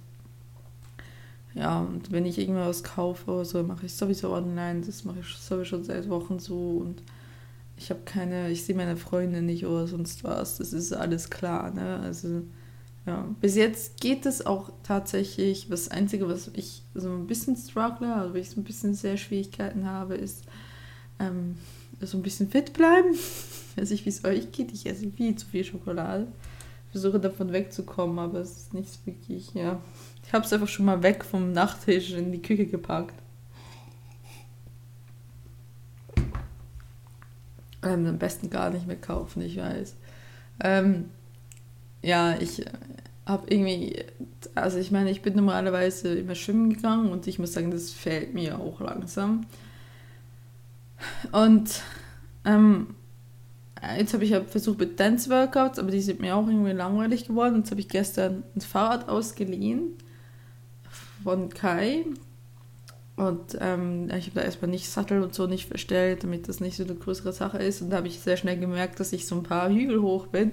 [1.54, 4.82] ja, und wenn ich irgendwas kaufe, so mache ich sowieso online.
[4.82, 6.78] Das mache ich sowieso seit Wochen so.
[6.78, 7.02] Und
[7.76, 10.58] ich habe keine, ich sehe meine Freunde nicht oder sonst was.
[10.58, 12.00] Das ist alles klar, ne?
[12.00, 12.42] Also,
[13.06, 13.26] ja.
[13.40, 15.68] Bis jetzt geht es auch tatsächlich.
[15.68, 19.86] Das Einzige, was ich so ein bisschen struggle, also ich so ein bisschen sehr Schwierigkeiten
[19.86, 20.44] habe, ist
[21.18, 21.56] ähm,
[22.00, 23.14] so ein bisschen fit bleiben.
[23.70, 24.72] Ich weiß nicht, wie es euch geht.
[24.72, 26.26] Ich esse viel zu viel Schokolade.
[26.86, 29.80] Ich versuche davon wegzukommen, aber es ist nicht wirklich, ja.
[30.30, 33.20] Ich habe es einfach schon mal weg vom Nachttisch in die Küche gepackt.
[37.82, 39.96] Ähm, am besten gar nicht mehr kaufen, ich weiß.
[40.62, 41.06] Ähm,
[42.00, 42.64] ja, ich
[43.26, 44.04] habe irgendwie,
[44.54, 48.32] also ich meine, ich bin normalerweise immer schwimmen gegangen und ich muss sagen, das fällt
[48.32, 49.46] mir auch langsam.
[51.32, 51.82] Und
[52.44, 52.94] ähm,
[53.98, 57.56] jetzt habe ich ja versucht mit Dance-Workouts, aber die sind mir auch irgendwie langweilig geworden.
[57.56, 59.96] Jetzt habe ich gestern ein Fahrrad ausgeliehen
[61.22, 62.04] von Kai.
[63.16, 66.76] Und ähm, ich habe da erstmal nicht Sattel und so nicht verstellt, damit das nicht
[66.76, 67.82] so eine größere Sache ist.
[67.82, 70.52] Und da habe ich sehr schnell gemerkt, dass ich so ein paar Hügel hoch bin.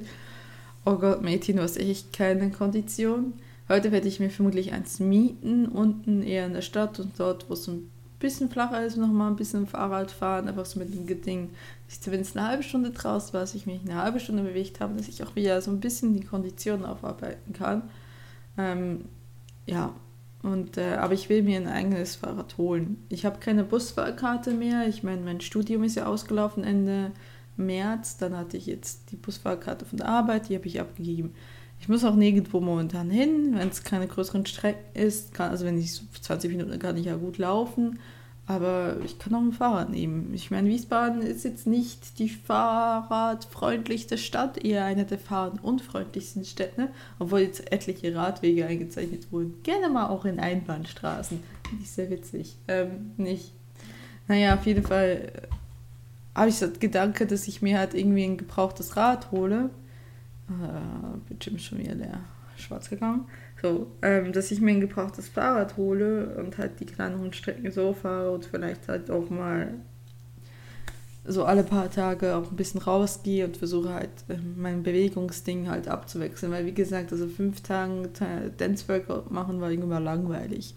[0.85, 3.33] Oh Gott, Mädchen, du hast echt keine Kondition.
[3.69, 7.53] Heute werde ich mir vermutlich eins mieten, unten eher in der Stadt und dort, wo
[7.53, 11.49] es ein bisschen flacher ist, nochmal ein bisschen Fahrrad fahren, einfach so mit dem Ding,
[11.87, 14.79] dass ich, es eine halbe Stunde draußen war, dass ich mich eine halbe Stunde bewegt
[14.79, 17.83] habe, dass ich auch wieder so ein bisschen die Kondition aufarbeiten kann.
[18.57, 19.05] Ähm,
[19.65, 19.93] ja,
[20.47, 23.05] und, äh, aber ich will mir ein eigenes Fahrrad holen.
[23.09, 24.87] Ich habe keine Busfahrkarte mehr.
[24.87, 27.11] Ich meine, mein Studium ist ja ausgelaufen Ende
[27.57, 28.17] März.
[28.17, 31.33] Dann hatte ich jetzt die Busfahrkarte von der Arbeit, die habe ich abgegeben.
[31.79, 35.33] Ich muss auch nirgendwo momentan hin, wenn es keine größeren Strecken ist.
[35.33, 37.99] Kann, also wenn ich so 20 Minuten kann ich ja gut laufen.
[38.49, 40.33] Aber ich kann auch ein Fahrrad nehmen.
[40.33, 46.87] Ich meine, Wiesbaden ist jetzt nicht die fahrradfreundlichste Stadt, eher eine der fahrradunfreundlichsten Städte,
[47.19, 49.61] obwohl jetzt etliche Radwege eingezeichnet wurden.
[49.63, 51.43] Gerne mal auch in Einbahnstraßen.
[51.67, 52.55] Finde ich sehr witzig.
[52.69, 53.51] Ähm, nicht.
[54.29, 55.41] Naja, auf jeden Fall äh,
[56.33, 59.69] habe ich den Gedanke, dass ich mir halt irgendwie ein gebrauchtes Rad hole.
[60.47, 62.21] Äh, Bildschirm schon wieder leer.
[62.55, 63.25] Schwarz gegangen.
[63.61, 67.93] So, ähm, dass ich mir ein gebrauchtes Fahrrad hole und halt die kleineren Strecken so
[67.93, 69.73] fahre und vielleicht halt auch mal
[71.25, 75.87] so alle paar Tage auch ein bisschen rausgehe und versuche halt äh, mein Bewegungsding halt
[75.87, 76.51] abzuwechseln.
[76.51, 78.09] Weil wie gesagt, also fünf Tage
[78.57, 80.75] Dance Workout machen war irgendwann langweilig.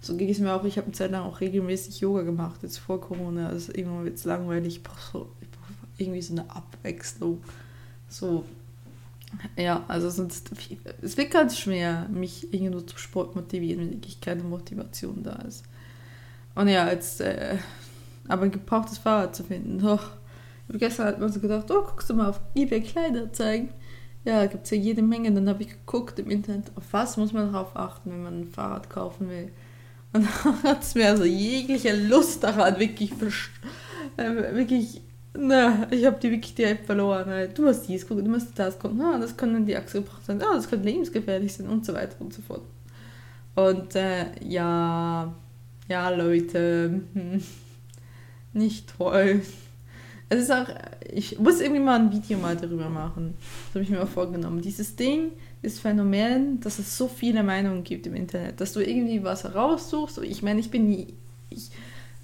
[0.00, 2.78] So ging es mir auch, ich habe eine Zeit lang auch regelmäßig Yoga gemacht, jetzt
[2.78, 3.48] vor Corona.
[3.48, 7.42] Also irgendwann wird es langweilig, ich brauche so, brauch irgendwie so eine Abwechslung.
[8.08, 8.44] So
[9.56, 10.50] ja, also sonst,
[11.00, 15.64] es wird ganz schwer, mich irgendwo zum Sport motivieren, wenn wirklich keine Motivation da ist.
[16.54, 17.56] Und ja, jetzt, äh,
[18.28, 20.10] aber ein gebrauchtes Fahrrad zu finden, doch.
[20.68, 23.70] Gestern hat man so gedacht, oh, guckst du mal auf eBay Kleider zeigen.
[24.24, 25.32] Ja, gibt es ja jede Menge.
[25.32, 28.46] Dann habe ich geguckt im Internet, auf was muss man darauf achten, wenn man ein
[28.46, 29.50] Fahrrad kaufen will.
[30.12, 33.12] Und dann hat es mir also jegliche Lust daran, wirklich,
[34.16, 35.02] äh, wirklich,
[35.34, 37.26] na, ich habe die wirklich die App verloren.
[37.26, 37.56] Halt.
[37.56, 40.42] Du musst dies gucken, du musst das gucken, ah, das können die Achse gebracht sein,
[40.42, 42.62] ah, das könnte lebensgefährlich sein und so weiter und so fort.
[43.54, 45.34] Und äh, ja,
[45.88, 47.42] ja, Leute, hm,
[48.52, 49.42] nicht toll.
[50.28, 50.66] Es ist auch,
[51.10, 53.34] ich muss irgendwie mal ein Video mal darüber machen.
[53.66, 54.62] Das habe ich mir auch vorgenommen.
[54.62, 59.22] Dieses Ding, das Phänomen, dass es so viele Meinungen gibt im Internet, dass du irgendwie
[59.22, 60.18] was heraussuchst.
[60.22, 61.08] Ich meine, ich bin nie,
[61.50, 61.70] ich,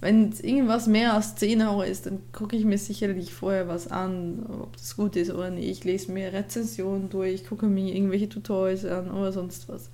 [0.00, 4.46] wenn irgendwas mehr als 10 Euro ist, dann gucke ich mir sicherlich vorher was an,
[4.48, 5.68] ob das gut ist oder nicht.
[5.68, 9.90] Ich lese mir Rezensionen durch, gucke mir irgendwelche Tutorials an oder sonst was.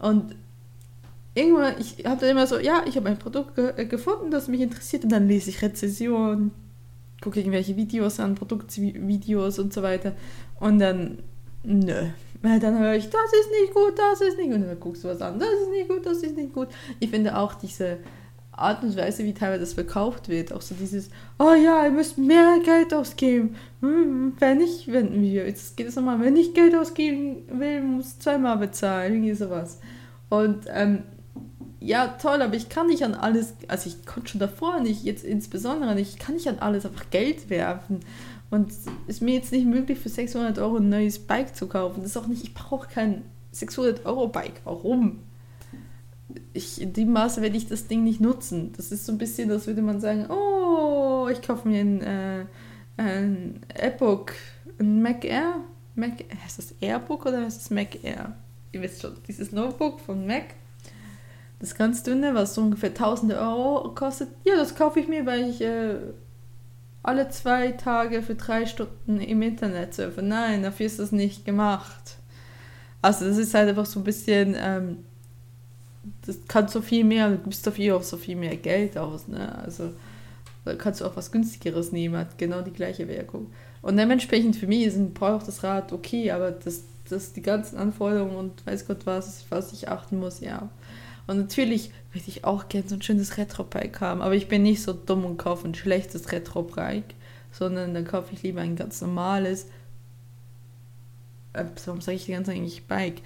[0.00, 0.34] Und
[1.34, 4.48] irgendwann, ich habe dann immer so, ja, ich habe ein Produkt ge äh, gefunden, das
[4.48, 6.50] mich interessiert und dann lese ich Rezensionen,
[7.20, 10.12] gucke irgendwelche Videos an, Produktvideos und so weiter
[10.58, 11.18] und dann,
[11.62, 12.08] nö.
[12.42, 14.56] Weil dann höre ich, das ist nicht gut, das ist nicht gut.
[14.56, 16.68] Und dann guckst du was an, das ist nicht gut, das ist nicht gut.
[17.00, 17.98] Ich finde auch diese
[18.56, 22.18] Art und Weise, wie teilweise das verkauft wird, auch so dieses, oh ja, ihr müsst
[22.18, 23.56] mehr Geld ausgeben.
[23.80, 28.18] Hm, wenn ich, wenn wir, jetzt geht es nochmal, wenn ich Geld ausgeben will, muss
[28.18, 29.80] zweimal bezahlen, irgendwie sowas.
[30.30, 31.02] Und ähm,
[31.80, 35.24] ja, toll, aber ich kann nicht an alles, also ich konnte schon davor nicht, jetzt
[35.24, 38.00] insbesondere nicht, ich kann nicht an alles einfach Geld werfen.
[38.50, 42.02] Und es ist mir jetzt nicht möglich, für 600 Euro ein neues Bike zu kaufen.
[42.02, 44.60] Das ist auch nicht, ich brauche kein 600 Euro Bike.
[44.64, 45.20] Warum?
[46.56, 48.72] Ich, in dem Maße werde ich das Ding nicht nutzen.
[48.76, 52.46] Das ist so ein bisschen, als würde man sagen, oh, ich kaufe mir ein, äh,
[52.96, 54.32] ein Airbook,
[54.78, 55.56] ein Mac Air.
[55.94, 56.12] Mac,
[56.44, 58.36] heißt das Airbook oder heißt das Mac Air?
[58.72, 60.44] Ihr wisst schon, dieses Notebook von Mac
[61.58, 65.48] das ganz dünne, was so ungefähr tausende Euro kostet, ja, das kaufe ich mir, weil
[65.48, 65.96] ich äh,
[67.02, 70.22] alle zwei Tage für drei Stunden im Internet surfe.
[70.22, 72.18] Nein, dafür ist das nicht gemacht.
[73.00, 74.98] Also das ist halt einfach so ein bisschen, ähm,
[76.26, 79.56] das kann so viel mehr, du gibst dafür auch so viel mehr Geld aus, ne?
[79.58, 79.90] Also
[80.64, 83.52] da kannst du auch was günstigeres nehmen, hat genau die gleiche Wirkung.
[83.82, 87.78] Und dementsprechend für mich ist ein braucht das Rad okay, aber das, das die ganzen
[87.78, 90.68] Anforderungen und weiß Gott was, was ich achten muss, ja.
[91.26, 94.82] Und natürlich würde ich auch gerne so ein schönes Retro-Bike haben, aber ich bin nicht
[94.82, 97.14] so dumm und kaufe ein schlechtes Retro-Bike,
[97.52, 99.66] sondern dann kaufe ich lieber ein ganz normales,
[101.52, 103.22] äh, warum sage ich die ganze Zeit eigentlich Bike?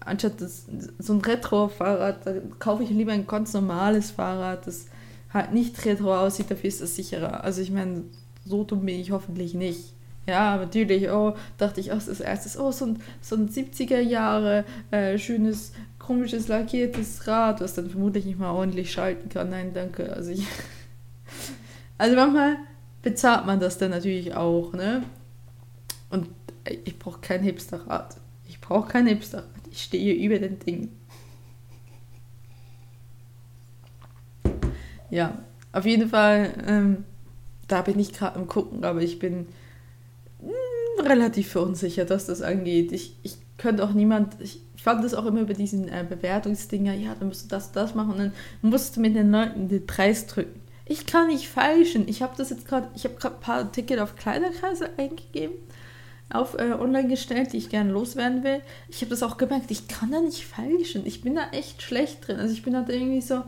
[0.00, 0.66] Anstatt das,
[0.98, 4.86] so ein Retro-Fahrrad, da kaufe ich lieber ein ganz normales Fahrrad, das
[5.32, 7.44] halt nicht retro aussieht, dafür ist es sicherer.
[7.44, 8.02] Also ich meine,
[8.44, 9.92] so dumm bin ich hoffentlich nicht.
[10.26, 14.64] Ja, natürlich, oh, dachte ich auch als erstes, oh, so ein, so ein 70er Jahre
[14.90, 19.50] äh, schönes komisches lackiertes Rad, was dann vermutlich nicht mal ordentlich schalten kann.
[19.50, 20.12] Nein, danke.
[20.12, 20.46] Also ich.
[21.98, 22.56] Also manchmal
[23.02, 25.02] bezahlt man das dann natürlich auch, ne?
[26.08, 26.28] Und
[26.86, 28.16] ich brauche kein Hipsterrad.
[28.48, 29.44] Ich brauche kein Hipsterrad.
[29.70, 30.88] Ich stehe über den Ding.
[35.10, 35.38] Ja,
[35.72, 37.04] auf jeden Fall, ähm,
[37.68, 39.46] da bin ich gerade am gucken, aber ich bin
[40.40, 40.48] mh,
[40.98, 42.92] hm, relativ verunsichert, was das angeht.
[42.92, 47.14] Ich, ich könnte auch niemand, ich, fand das auch immer über diesen äh, Bewertungsdinger, ja,
[47.14, 50.26] dann musst du das, das machen und dann musst du mit den Leuten den Preis
[50.26, 50.60] drücken.
[50.86, 52.08] Ich kann nicht falschen.
[52.08, 55.52] Ich habe das jetzt gerade, ich habe gerade ein paar Tickets auf Kleiderkreise eingegeben,
[56.30, 58.60] auf äh, online gestellt, die ich gerne loswerden will.
[58.88, 61.04] Ich habe das auch gemerkt, ich kann da nicht falschen.
[61.06, 62.38] Ich bin da echt schlecht drin.
[62.38, 63.42] Also ich bin da irgendwie so,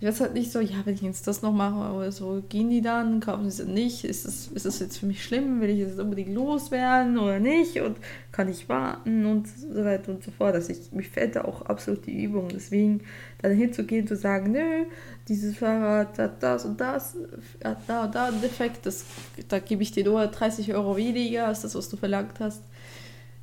[0.00, 2.70] ich weiß halt nicht so, ja, wenn ich jetzt das noch mache oder so, gehen
[2.70, 4.04] die dann, kaufen sie nicht?
[4.04, 5.60] Ist das, ist das jetzt für mich schlimm?
[5.60, 7.80] Will ich jetzt unbedingt loswerden oder nicht?
[7.80, 7.96] Und
[8.30, 10.54] kann ich warten und so weiter und so fort.
[10.54, 12.48] Also ich, mich fällt da auch absolut die Übung.
[12.48, 13.00] Deswegen
[13.42, 14.84] dann hinzugehen, zu sagen, nö,
[15.26, 17.16] dieses Fahrrad hat das und das,
[17.64, 19.04] hat da und da einen Defekt, das,
[19.48, 22.62] da gebe ich dir nur 30 Euro weniger als das, was du verlangt hast.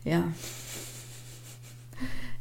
[0.05, 0.23] Ja,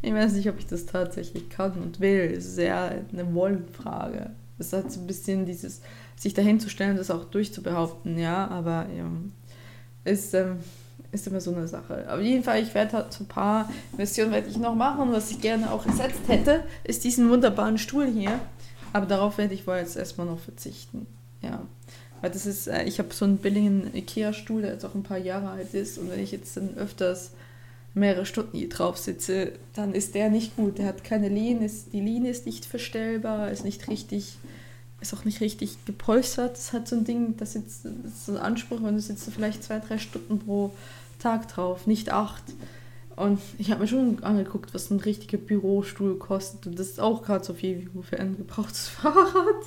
[0.04, 2.32] ich weiß nicht, ob ich das tatsächlich kann und will.
[2.36, 4.30] Es ist eher eine Wollenfrage.
[4.58, 5.80] Es hat so ein bisschen dieses,
[6.16, 9.10] sich dahin zu stellen, das auch durchzubehaupten, ja, aber ja,
[10.04, 10.58] ist, ähm,
[11.10, 12.06] ist immer so eine Sache.
[12.12, 15.12] Auf jeden Fall, ich werde halt so ein paar Investitionen werde ich noch machen.
[15.12, 18.38] Was ich gerne auch gesetzt hätte, ist diesen wunderbaren Stuhl hier.
[18.92, 21.06] Aber darauf werde ich wohl jetzt erstmal noch verzichten.
[21.40, 21.62] Ja.
[22.20, 25.18] Weil das ist, äh, ich habe so einen billigen IKEA-Stuhl, der jetzt auch ein paar
[25.18, 25.98] Jahre alt ist.
[25.98, 27.32] Und wenn ich jetzt dann öfters
[27.94, 30.78] mehrere Stunden hier drauf sitze, dann ist der nicht gut.
[30.78, 34.36] Der hat keine Lehne, die Lehne ist nicht verstellbar, ist nicht richtig,
[35.00, 36.56] ist auch nicht richtig gepolstert.
[36.56, 39.78] Das hat so ein Ding, das ist, so ein Anspruch, wenn du sitzt vielleicht zwei,
[39.78, 40.72] drei Stunden pro
[41.20, 42.42] Tag drauf, nicht acht.
[43.16, 46.66] Und ich habe mir schon angeguckt, was ein richtiger Bürostuhl kostet.
[46.66, 49.64] Und das ist auch gerade so viel wie für ein gebrauchtes Fahrrad.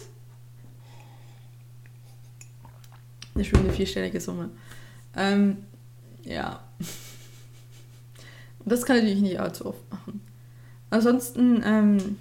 [3.33, 4.49] Eine schöne vierstellige Summe.
[5.15, 5.57] Ähm,
[6.23, 6.66] ja.
[8.67, 10.21] Das kann ich natürlich nicht allzu oft machen.
[10.89, 12.17] Ansonsten, ähm,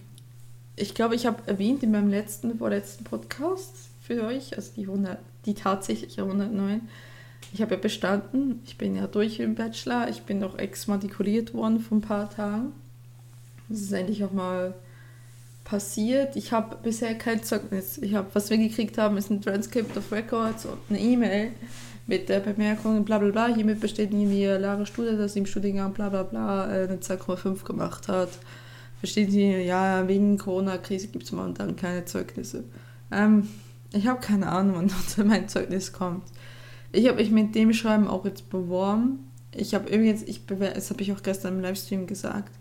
[0.77, 5.19] ich glaube, ich habe erwähnt in meinem letzten, vorletzten Podcast für euch, also die, 100,
[5.45, 6.83] die tatsächliche 109,
[7.53, 11.81] ich habe ja bestanden, ich bin ja durch im Bachelor, ich bin noch exmatrikuliert worden
[11.81, 12.73] vor ein paar Tagen.
[13.69, 14.75] Das ist endlich auch mal
[15.65, 16.37] passiert.
[16.37, 17.99] Ich habe bisher kein Zeugnis.
[17.99, 21.53] Ich habe, was wir gekriegt haben, ist ein Transcript of Records und eine E-Mail
[22.07, 25.93] mit der Bemerkung, bla bla bla, hiermit besteht irgendwie Lara Studie, dass sie im Studiengang
[25.93, 28.31] bla bla bla äh, eine 2,5 gemacht hat.
[28.99, 32.65] Verstehen Sie, ja, wegen Corona-Krise gibt es momentan keine Zeugnisse.
[33.11, 33.49] Ähm,
[33.93, 36.25] ich habe keine Ahnung, wann mein Zeugnis kommt.
[36.93, 39.31] Ich habe mich mit dem Schreiben auch jetzt beworben.
[39.53, 42.53] Ich habe übrigens, ich bewerbe, das habe ich auch gestern im Livestream gesagt,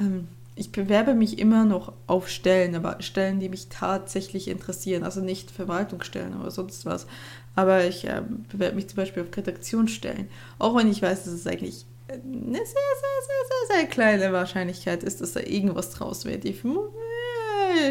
[0.00, 5.04] ähm, ich bewerbe mich immer noch auf Stellen, aber Stellen, die mich tatsächlich interessieren.
[5.04, 7.06] Also nicht Verwaltungsstellen oder sonst was.
[7.54, 10.28] Aber ich äh, bewerbe mich zum Beispiel auf Redaktionsstellen.
[10.58, 15.02] Auch wenn ich weiß, dass es eigentlich eine sehr, sehr, sehr, sehr, sehr kleine Wahrscheinlichkeit
[15.02, 16.44] ist, dass da irgendwas draus wird.
[16.44, 16.62] Ich,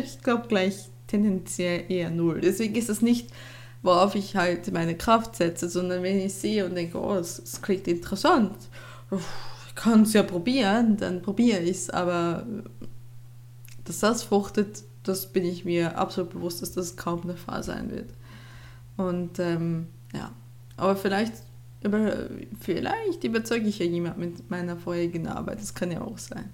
[0.04, 2.42] ich glaube gleich tendenziell eher null.
[2.42, 3.30] Deswegen ist es nicht,
[3.84, 7.88] worauf ich halt meine Kraft setze, sondern wenn ich sehe und denke, oh, es klingt
[7.88, 8.56] interessant.
[9.12, 9.24] Uff,
[9.76, 11.90] kann es ja probieren, dann probiere ich es.
[11.90, 12.46] Aber
[13.86, 17.90] dass das fruchtet, das bin ich mir absolut bewusst, dass das kaum eine Fall sein
[17.92, 18.10] wird.
[18.98, 20.32] Und ähm, ja,
[20.76, 21.34] aber vielleicht,
[22.60, 25.60] vielleicht überzeuge ich ja jemand mit meiner vorherigen Arbeit.
[25.60, 26.50] Das kann ja auch sein.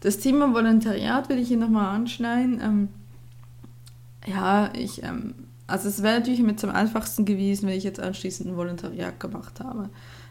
[0.00, 2.60] Das Thema Volontariat will ich hier nochmal anschneiden.
[2.60, 2.88] Ähm,
[4.26, 5.34] ja, ich, ähm,
[5.66, 9.60] also es wäre natürlich mit am einfachsten gewesen, wenn ich jetzt anschließend ein Volontariat gemacht
[9.60, 9.90] habe.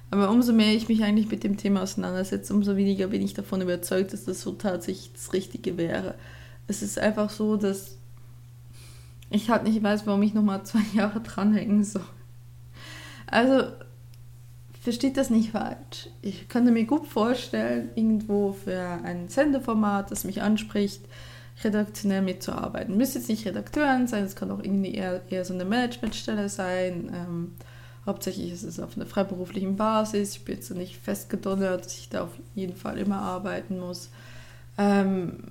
[0.10, 3.62] Aber umso mehr ich mich eigentlich mit dem Thema auseinandersetze, umso weniger bin ich davon
[3.62, 6.16] überzeugt, dass das so tatsächlich das Richtige wäre.
[6.68, 7.98] Es ist einfach so, dass
[9.32, 12.06] ich halt nicht weiß, warum ich nochmal zwei Jahre dranhängen soll.
[13.28, 13.68] Also,
[14.82, 16.10] versteht das nicht falsch.
[16.22, 21.02] Ich könnte mir gut vorstellen, irgendwo für ein Sendeformat, das mich anspricht,
[21.64, 22.98] redaktionell mitzuarbeiten.
[22.98, 27.12] Müsste jetzt nicht Redakteurin sein, es kann auch irgendwie eher, eher so eine Managementstelle sein.
[27.14, 27.52] Ähm,
[28.06, 30.36] Hauptsächlich ist es auf einer freiberuflichen Basis.
[30.36, 34.10] Ich bin jetzt nicht festgedonnert, dass ich da auf jeden Fall immer arbeiten muss.
[34.78, 35.44] Ähm,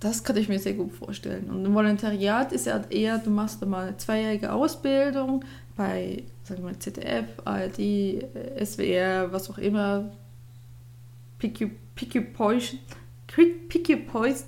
[0.00, 1.50] das kann ich mir sehr gut vorstellen.
[1.50, 5.44] Und ein Volontariat ist ja eher, du machst mal eine zweijährige Ausbildung
[5.76, 8.24] bei, sagen wir mal, ZDF, ARD,
[8.64, 10.10] SWR, was auch immer,
[11.38, 12.78] Picky Poison,
[13.68, 14.46] Picky Poison,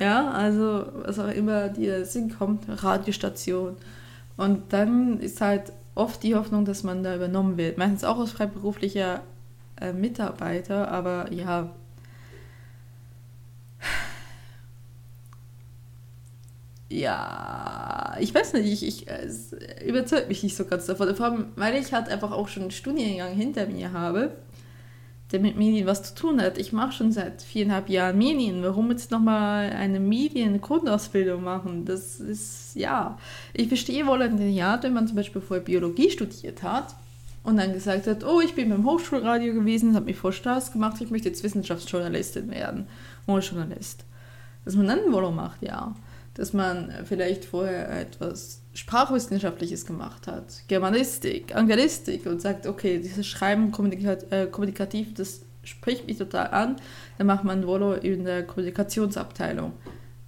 [0.00, 3.76] ja, also was auch immer dir Sinn kommt, Radiostation.
[4.36, 7.76] Und dann ist halt oft die Hoffnung, dass man da übernommen wird.
[7.76, 9.20] Meistens auch als freiberuflicher
[9.80, 11.70] äh, Mitarbeiter, aber ja.
[16.92, 19.06] Ja, ich weiß nicht, ich, ich,
[19.86, 21.14] überzeugt mich nicht so ganz davon.
[21.16, 24.32] Vor allem, weil ich halt einfach auch schon einen Studiengang hinter mir habe
[25.32, 26.58] der mit Medien was zu tun hat.
[26.58, 28.62] Ich mache schon seit viereinhalb Jahren Medien.
[28.62, 31.84] Warum jetzt nochmal eine Mediengrundausbildung machen?
[31.86, 33.18] Das ist, ja.
[33.54, 36.94] Ich verstehe Volontariat, wenn man zum Beispiel vorher Biologie studiert hat
[37.42, 40.72] und dann gesagt hat, oh, ich bin beim Hochschulradio gewesen, das hat mich voll Spaß
[40.72, 42.86] gemacht, ich möchte jetzt Wissenschaftsjournalistin werden
[43.26, 44.04] oder Journalist.
[44.64, 45.94] Dass man dann ein Volo macht, ja.
[46.34, 53.70] Dass man vielleicht vorher etwas Sprachwissenschaftliches gemacht hat, Germanistik, Angelistik und sagt, okay, dieses Schreiben
[53.70, 56.76] kommunikativ, äh, kommunikativ, das spricht mich total an,
[57.18, 59.72] dann macht man Volo in der Kommunikationsabteilung.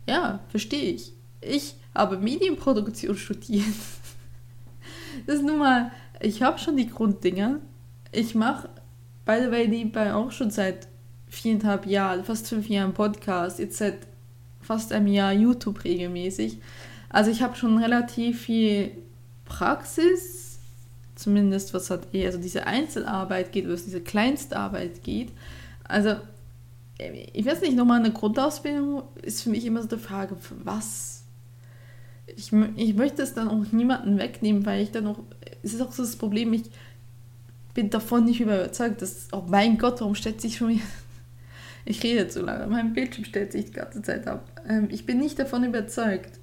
[0.07, 1.13] Ja, verstehe ich.
[1.41, 3.65] Ich habe Medienproduktion studiert.
[5.27, 5.91] Das ist nun mal,
[6.21, 7.61] ich habe schon die Grunddinger.
[8.13, 8.69] Ich mache,
[9.25, 10.89] by the way, nebenbei auch schon seit
[11.29, 14.07] viereinhalb Jahren, fast fünf Jahren Podcast, jetzt seit
[14.65, 16.59] fast einem Jahr YouTube regelmäßig.
[17.09, 18.91] Also ich habe schon relativ viel
[19.45, 20.59] Praxis,
[21.15, 25.31] zumindest was hat eher so diese Einzelarbeit geht, was diese Kleinstarbeit geht.
[25.85, 26.17] Also
[27.33, 31.25] ich weiß nicht, nochmal eine Grundausbildung ist für mich immer so die Frage, was?
[32.37, 35.19] Ich, ich möchte es dann auch niemanden wegnehmen, weil ich dann auch,
[35.63, 36.65] es ist auch so das Problem, ich
[37.75, 40.85] bin davon nicht überzeugt, dass, oh mein Gott, warum stellt sich schon wieder,
[41.85, 44.49] ich rede zu lange, mein Bildschirm stellt sich die ganze Zeit ab.
[44.69, 46.39] Ähm, ich bin nicht davon überzeugt,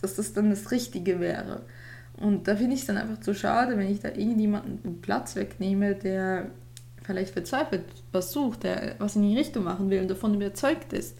[0.00, 1.62] dass das dann das Richtige wäre.
[2.16, 5.94] Und da finde ich es dann einfach zu schade, wenn ich da irgendjemanden Platz wegnehme,
[5.94, 6.50] der
[7.02, 11.16] vielleicht verzweifelt was sucht, der was in die Richtung machen will und davon überzeugt ist.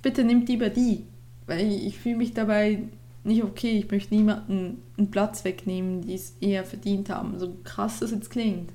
[0.00, 1.04] Bitte nimmt lieber die,
[1.46, 2.84] weil ich, ich fühle mich dabei
[3.24, 3.78] nicht okay.
[3.78, 8.30] Ich möchte niemanden einen Platz wegnehmen, die es eher verdient haben, so krass das jetzt
[8.30, 8.70] klingt.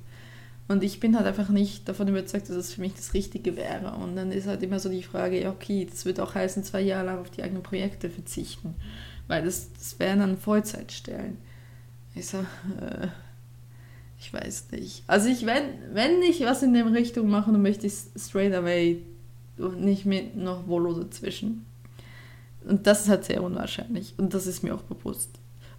[0.68, 3.94] Und ich bin halt einfach nicht davon überzeugt, dass es für mich das Richtige wäre.
[3.96, 6.82] Und dann ist halt immer so die Frage, ja okay, das wird auch heißen, zwei
[6.82, 8.74] Jahre lang auf die eigenen Projekte verzichten.
[9.28, 11.38] Weil das, das wären dann Vollzeitstellen.
[12.14, 13.08] Ich so, äh,
[14.20, 15.04] ich weiß nicht.
[15.06, 19.02] Also ich, wenn, wenn ich was in dem Richtung mache, dann möchte ich straight away
[19.56, 21.64] nicht mit noch Volo dazwischen.
[22.66, 24.14] Und das ist halt sehr unwahrscheinlich.
[24.18, 25.30] Und das ist mir auch bewusst.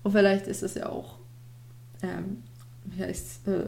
[0.01, 1.19] Und vielleicht ist es ja auch,
[2.01, 2.43] ähm,
[2.85, 3.65] wie heißt äh,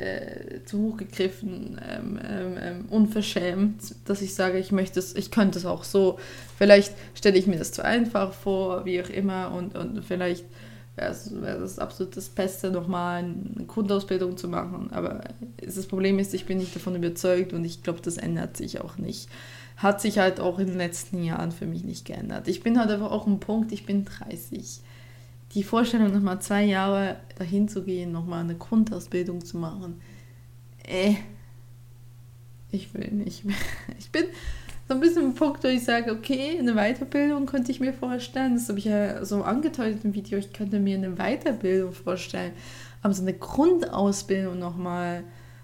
[0.00, 5.30] äh, zu hoch gegriffen, ähm, ähm, ähm, unverschämt, dass ich sage, ich möchte es, ich
[5.30, 6.18] könnte es auch so.
[6.56, 10.44] Vielleicht stelle ich mir das zu einfach vor, wie auch immer, und, und vielleicht
[10.96, 14.90] wäre es absolut das Beste, nochmal eine Grundausbildung zu machen.
[14.92, 15.24] Aber
[15.56, 18.98] das Problem ist, ich bin nicht davon überzeugt und ich glaube, das ändert sich auch
[18.98, 19.28] nicht.
[19.76, 22.48] Hat sich halt auch in den letzten Jahren für mich nicht geändert.
[22.48, 24.80] Ich bin halt einfach auch ein Punkt, ich bin 30
[25.54, 30.00] die Vorstellung, nochmal zwei Jahre dahin zu gehen, nochmal eine Grundausbildung zu machen,
[30.86, 31.14] äh,
[32.70, 33.44] ich will nicht.
[33.98, 34.24] Ich bin
[34.88, 38.54] so ein bisschen im Punkt, wo ich sage, okay, eine Weiterbildung könnte ich mir vorstellen.
[38.54, 40.38] Das habe ich ja so angedeutet im Video.
[40.38, 42.52] Ich könnte mir eine Weiterbildung vorstellen.
[43.02, 45.22] Aber so eine Grundausbildung nochmal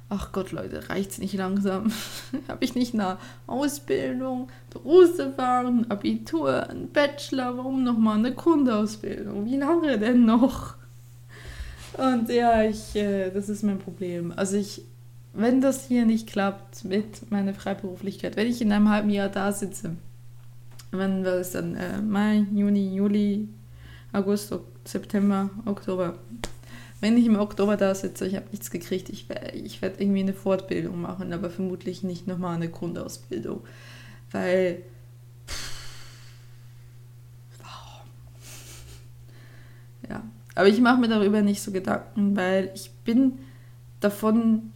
[0.08, 1.92] ach Gott, Leute, reicht's nicht langsam?
[2.48, 9.46] Habe ich nicht eine Ausbildung, Berufserfahrung, Abitur, ein Bachelor, warum nochmal eine Grundausbildung?
[9.46, 10.74] Wie lange denn noch?
[11.96, 14.32] Und ja, ich, äh, das ist mein Problem.
[14.36, 14.82] Also ich,
[15.32, 19.52] wenn das hier nicht klappt mit meiner Freiberuflichkeit, wenn ich in einem halben Jahr da
[19.52, 19.96] sitze,
[20.90, 23.48] wenn wir es dann äh, Mai, Juni, Juli,
[24.12, 24.54] August,
[24.84, 26.14] September, Oktober,
[27.00, 30.32] wenn ich im Oktober da sitze, ich habe nichts gekriegt, ich, ich werde irgendwie eine
[30.32, 33.60] Fortbildung machen, aber vermutlich nicht nochmal eine Grundausbildung.
[34.30, 34.82] Weil.
[37.62, 38.08] Warum?
[40.08, 40.22] Ja.
[40.54, 43.38] Aber ich mache mir darüber nicht so Gedanken, weil ich bin
[44.00, 44.72] davon.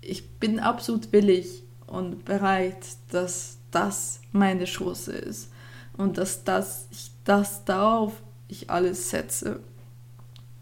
[0.00, 5.50] Ich bin absolut willig und bereit, dass das meine Chance ist.
[5.96, 9.60] Und dass das, ich das darauf ich alles setze.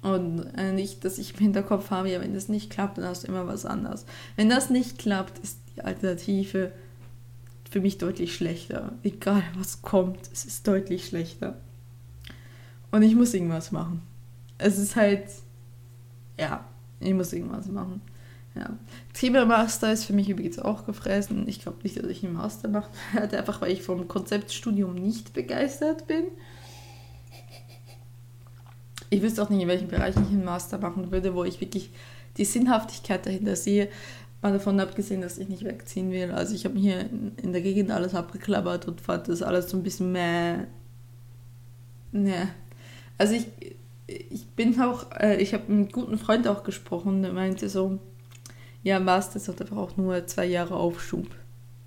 [0.03, 3.23] Und äh, nicht, dass ich im Hinterkopf habe, ja, wenn das nicht klappt, dann hast
[3.23, 4.05] du immer was anderes.
[4.35, 6.73] Wenn das nicht klappt, ist die Alternative
[7.71, 8.93] für mich deutlich schlechter.
[9.05, 11.57] Egal was kommt, es ist deutlich schlechter.
[12.91, 14.03] Und ich muss irgendwas machen.
[14.59, 15.25] Es ist halt,
[16.39, 16.65] ja,
[16.99, 18.03] ich muss irgendwas machen.
[18.55, 18.77] Ja.
[19.15, 21.49] Thema Master ist für mich übrigens auch gefressen.
[21.49, 25.33] Ich glaube nicht, dass ich einen Master machen werde, einfach weil ich vom Konzeptstudium nicht
[25.33, 26.25] begeistert bin
[29.13, 31.91] ich wüsste auch nicht, in welchem Bereich ich einen Master machen würde, wo ich wirklich
[32.39, 33.89] die Sinnhaftigkeit dahinter sehe.
[34.41, 36.31] Mal davon abgesehen, dass ich nicht wegziehen will.
[36.31, 39.83] Also ich habe hier in, der Gegend alles abgeklappert und fand das alles so ein
[39.83, 40.67] bisschen mehr.
[42.11, 42.49] Ne.
[43.19, 43.47] Also ich,
[44.07, 47.99] ich bin auch, äh, ich habe mit einem guten Freund auch gesprochen, der meinte so,
[48.83, 51.29] ja, Master ist halt einfach auch nur zwei Jahre Aufschub.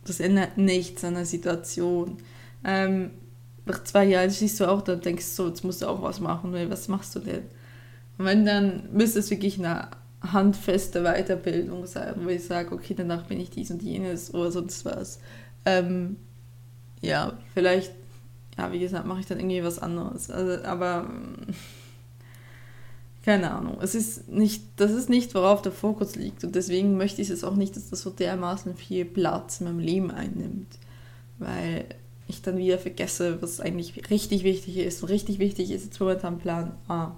[0.05, 2.17] Das ändert nichts an der Situation.
[2.63, 3.09] Ähm,
[3.66, 6.20] nach zwei Jahren siehst du auch, dann denkst du so, jetzt musst du auch was
[6.20, 7.43] machen, weil was machst du denn?
[8.18, 9.89] Und wenn dann müsste es wirklich eine
[10.22, 14.86] handfeste Weiterbildung sein, wo ich sage, okay, danach bin ich dies und jenes oder sonst
[14.86, 15.20] was.
[15.66, 16.18] Ähm,
[17.01, 17.91] ja, vielleicht,
[18.57, 20.30] ja, wie gesagt, mache ich dann irgendwie was anderes.
[20.30, 21.09] Also, aber
[23.26, 23.78] keine Ahnung.
[23.82, 26.43] Es ist nicht, das ist nicht, worauf der Fokus liegt.
[26.43, 29.80] Und deswegen möchte ich es auch nicht, dass das so dermaßen viel Platz in meinem
[29.80, 30.78] Leben einnimmt.
[31.38, 31.86] Weil
[32.28, 35.03] ich dann wieder vergesse, was eigentlich richtig wichtig ist.
[35.03, 37.15] Und richtig wichtig ist jetzt momentan Plan A.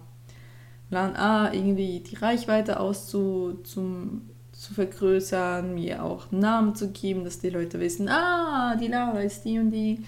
[0.89, 7.23] Plan A, irgendwie die Reichweite auszu, zum, zu vergrößern, mir auch einen Namen zu geben,
[7.23, 10.03] dass die Leute wissen, ah, die Lara ist die und die.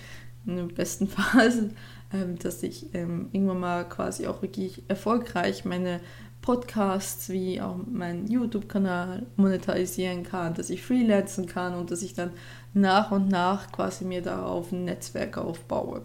[0.46, 1.72] Im besten Fall,
[2.14, 6.00] ähm, dass ich ähm, irgendwann mal quasi auch wirklich erfolgreich meine
[6.42, 12.32] Podcasts wie auch meinen YouTube-Kanal monetarisieren kann, dass ich freelancen kann und dass ich dann
[12.74, 16.02] nach und nach quasi mir darauf ein Netzwerk aufbaue.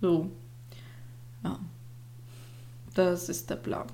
[0.00, 0.30] So.
[1.44, 1.58] Ja.
[2.94, 3.86] Das ist der Plan.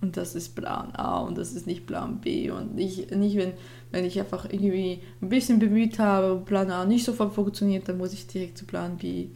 [0.00, 2.50] Und das ist Plan A und das ist nicht Plan B.
[2.50, 3.52] Und nicht, nicht wenn,
[3.90, 7.98] wenn ich einfach irgendwie ein bisschen bemüht habe und Plan A nicht sofort funktioniert, dann
[7.98, 9.28] muss ich direkt zu Plan B.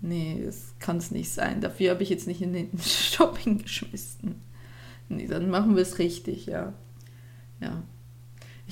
[0.00, 1.60] Nee, das kann es nicht sein.
[1.60, 4.42] Dafür habe ich jetzt nicht in den Shopping geschmissen.
[5.08, 6.72] Nee, dann machen wir es richtig, ja.
[7.60, 7.82] Ja.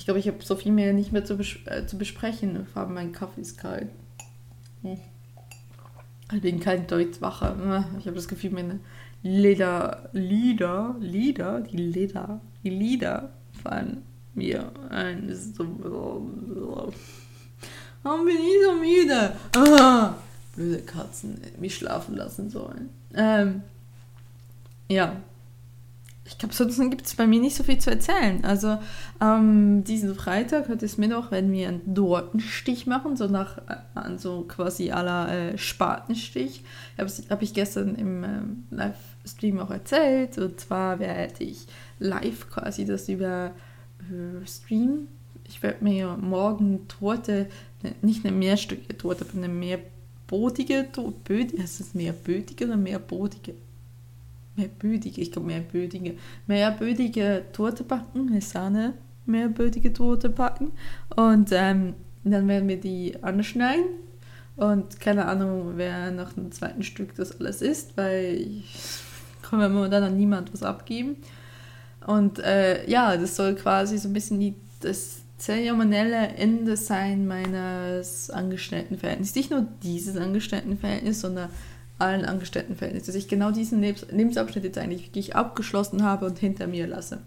[0.01, 2.65] Ich glaube, ich habe so viel mehr nicht mehr zu, bes äh, zu besprechen.
[2.73, 3.87] Allem mein Kaffee ist kalt.
[4.81, 4.97] Hm.
[6.33, 7.85] Ich bin kein Deutschwacher.
[7.99, 8.79] Ich habe das Gefühl, meine
[9.21, 13.29] Leder, Lieder, Lieder, die Leder, die Lieder
[13.61, 14.01] fallen
[14.33, 15.31] mir ein.
[15.35, 16.33] So.
[18.01, 19.35] Warum bin ich so müde?
[19.55, 20.15] Ah,
[20.55, 22.89] blöde Katzen, mich schlafen lassen sollen.
[23.13, 23.61] Ähm,
[24.89, 25.17] ja,
[26.31, 28.43] ich glaube, sonst gibt es bei mir nicht so viel zu erzählen.
[28.45, 28.77] Also
[29.19, 34.45] ähm, diesen Freitag, heute ist Mittwoch, werden wir einen Dortenstich machen, so nach äh, so
[34.47, 36.63] quasi aller äh, Spatenstich.
[36.97, 40.37] Habe hab ich gestern im ähm, Livestream auch erzählt.
[40.37, 41.67] Und zwar werde ich
[41.99, 43.51] live quasi das über
[43.99, 45.09] äh, Stream.
[45.47, 47.49] ich werde mir morgen Torte,
[47.83, 53.53] ne, nicht eine mehrstückige Torte, aber eine mehrbodige Torte, ist es mehrbödige oder mehrbodige?
[54.61, 56.15] Mehrbödige, ich glaube mehrbödige.
[56.47, 58.93] Mehrbödige Torte backen, eine Sahne,
[59.25, 60.71] mehrbödige Torte backen
[61.15, 61.93] und ähm,
[62.23, 63.85] dann werden wir die anschneiden
[64.55, 69.01] und keine Ahnung, wer nach dem zweiten Stück das alles ist, weil ich
[69.41, 71.17] kann mir momentan an niemand was abgeben.
[72.05, 78.29] Und äh, ja, das soll quasi so ein bisschen die, das zeremonielle Ende sein meines
[78.29, 79.35] Angestelltenverhältnisses.
[79.35, 81.49] Nicht nur dieses Angestelltenverhältnis, sondern
[82.01, 83.07] allen Angestelltenverhältnissen.
[83.13, 87.19] Dass ich genau diesen Lebens Lebensabschnitt jetzt eigentlich wirklich abgeschlossen habe und hinter mir lasse.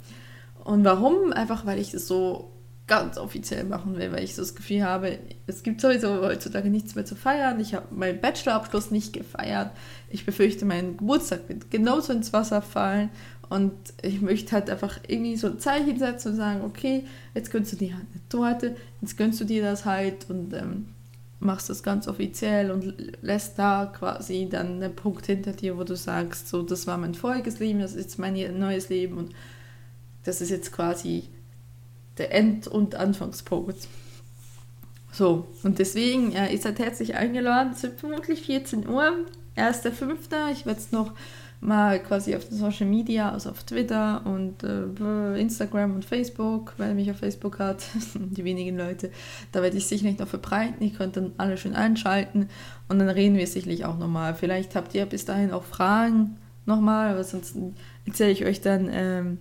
[0.64, 1.32] Und warum?
[1.32, 2.50] Einfach weil ich das so
[2.86, 6.94] ganz offiziell machen will, weil ich so das Gefühl habe, es gibt sowieso heutzutage nichts
[6.94, 7.58] mehr zu feiern.
[7.60, 9.70] Ich habe meinen Bachelorabschluss nicht gefeiert.
[10.10, 13.08] Ich befürchte, mein Geburtstag wird genauso ins Wasser fallen.
[13.48, 13.72] Und
[14.02, 17.04] ich möchte halt einfach irgendwie so ein Zeichen setzen und sagen, okay,
[17.34, 20.86] jetzt gönnst du dir halt eine Torte, jetzt gönnst du dir das halt und ähm,
[21.44, 25.96] machst das ganz offiziell und lässt da quasi dann einen Punkt hinter dir, wo du
[25.96, 29.34] sagst, so, das war mein voriges Leben, das ist jetzt mein neues Leben und
[30.24, 31.28] das ist jetzt quasi
[32.18, 33.88] der End- und Anfangspunkt.
[35.12, 37.72] So, und deswegen, ja, ihr seid herzlich eingeladen.
[37.72, 39.12] Es wird vermutlich 14 Uhr,
[39.56, 40.50] 1.5.
[40.50, 41.12] Ich werde es noch
[41.64, 47.10] mal quasi auf Social Media, also auf Twitter und äh, Instagram und Facebook, weil mich
[47.10, 47.82] auf Facebook hat,
[48.14, 49.10] die wenigen Leute,
[49.52, 50.86] da werde ich sicherlich noch verbreiten.
[50.86, 52.48] Ihr könnt dann alle schön einschalten
[52.88, 54.34] und dann reden wir sicherlich auch nochmal.
[54.34, 56.36] Vielleicht habt ihr bis dahin auch Fragen
[56.66, 57.56] nochmal, aber sonst
[58.06, 59.38] erzähle ich euch dann ähm,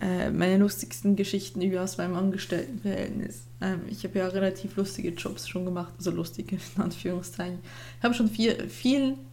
[0.00, 3.48] äh, meine lustigsten Geschichten über aus meinem Angestelltenverhältnis.
[3.60, 7.58] Ähm, ich habe ja relativ lustige Jobs schon gemacht, also lustige in Anführungszeichen.
[7.98, 8.54] Ich habe schon viel,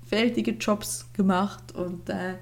[0.06, 2.36] vielfältige Jobs gemacht und äh,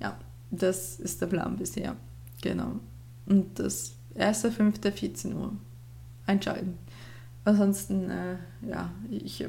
[0.00, 0.18] ja,
[0.50, 1.96] das ist der Plan bisher.
[2.42, 2.78] Genau.
[3.26, 5.52] Und das erste, fünfte, 14 Uhr.
[6.26, 6.76] Einschalten.
[7.44, 8.36] Ansonsten, äh,
[8.68, 9.42] ja, ich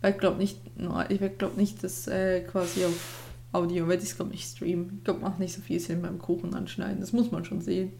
[0.00, 0.60] werde glaube nicht,
[1.08, 3.20] ich glaube nicht, dass äh, quasi auf
[3.52, 4.96] Audio werde ich glaube ich, streamen.
[4.98, 6.98] Ich glaube, macht nicht so viel Sinn beim Kuchen anschneiden.
[7.00, 7.92] Das muss man schon sehen.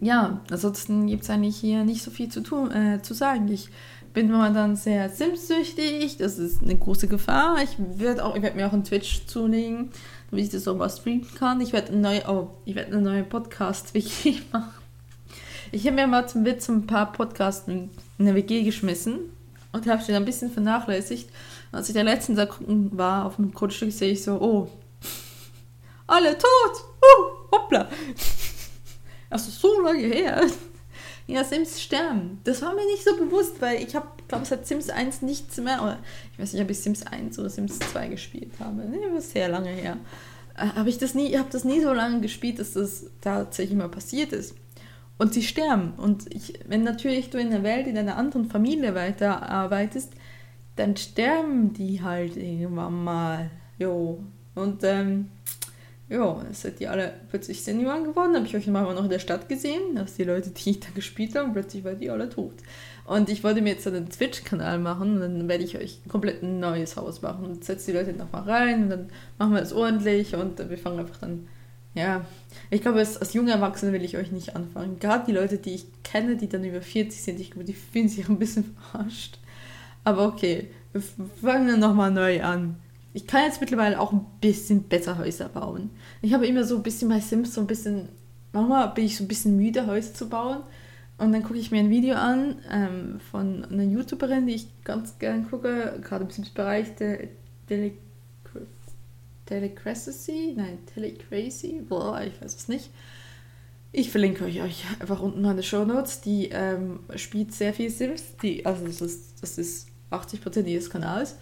[0.00, 3.46] Ja, ansonsten gibt es eigentlich hier nicht so viel zu, tun, äh, zu sagen.
[3.48, 3.68] Ich
[4.14, 6.16] bin momentan sehr Sims-süchtig.
[6.16, 7.62] Das ist eine große Gefahr.
[7.62, 9.90] Ich werde werd mir auch einen Twitch zulegen,
[10.30, 11.60] damit ich das auch mal streamen kann.
[11.60, 14.72] Ich werde eine neue, oh, ich eine neue Podcast-WG machen.
[15.72, 19.18] Ich habe mir mal zum Witz ein paar Podcasts in eine WG geschmissen
[19.72, 21.28] und habe sie dann ein bisschen vernachlässigt
[21.74, 24.68] als ich der letzten Tag war auf dem Grundstück, sehe ich so, oh,
[26.06, 27.88] alle tot, uh, hoppla.
[29.30, 30.42] Also so lange her.
[31.26, 32.40] Ja, Sims sterben.
[32.44, 35.82] Das war mir nicht so bewusst, weil ich habe, glaube seit Sims 1 nichts mehr,
[35.82, 35.98] oder
[36.32, 38.82] ich weiß nicht, ob ich Sims 1 oder Sims 2 gespielt habe.
[38.84, 39.96] Nee, das ist sehr lange her.
[40.56, 43.88] Äh, habe ich das nie, habe das nie so lange gespielt, dass das tatsächlich mal
[43.88, 44.54] passiert ist.
[45.16, 45.94] Und sie sterben.
[45.96, 50.12] Und ich, wenn natürlich du in der Welt in einer anderen Familie weiterarbeitest,
[50.76, 53.50] dann sterben die halt irgendwann mal.
[53.78, 54.24] Jo.
[54.54, 55.30] Und ähm,
[56.14, 58.36] ja, sind die alle plötzlich Senioren geworden.
[58.36, 60.88] Habe ich euch mal noch in der Stadt gesehen, dass die Leute, die ich da
[60.94, 62.54] gespielt habe, plötzlich waren die alle tot.
[63.04, 66.60] Und ich wollte mir jetzt einen Twitch-Kanal machen und dann werde ich euch komplett ein
[66.60, 70.34] neues Haus machen und setze die Leute nochmal rein und dann machen wir es ordentlich
[70.34, 71.48] und wir fangen einfach dann,
[71.94, 72.24] ja,
[72.70, 74.98] ich glaube, als, als junge Erwachsene will ich euch nicht anfangen.
[75.00, 78.08] Gerade die Leute, die ich kenne, die dann über 40 sind, ich glaube, die fühlen
[78.08, 79.38] sich ein bisschen verarscht.
[80.04, 81.02] Aber okay, wir
[81.42, 82.76] fangen dann nochmal neu an.
[83.14, 85.90] Ich kann jetzt mittlerweile auch ein bisschen besser Häuser bauen.
[86.20, 88.08] Ich habe immer so ein bisschen bei Sims so ein bisschen,
[88.52, 90.62] manchmal bin ich so ein bisschen müde, Häuser zu bauen.
[91.16, 95.18] Und dann gucke ich mir ein Video an ähm, von einer YouTuberin, die ich ganz
[95.20, 97.28] gern gucke, gerade im Sims-Bereich, der
[99.46, 102.90] Telecracy, nein, Telecrazy, boah, ich weiß es nicht.
[103.92, 106.20] Ich verlinke euch, euch einfach unten meine Show Notes.
[106.20, 108.36] Die ähm, spielt sehr viel Sims.
[108.42, 111.36] Die, also das ist, das ist 80% ihres Kanals.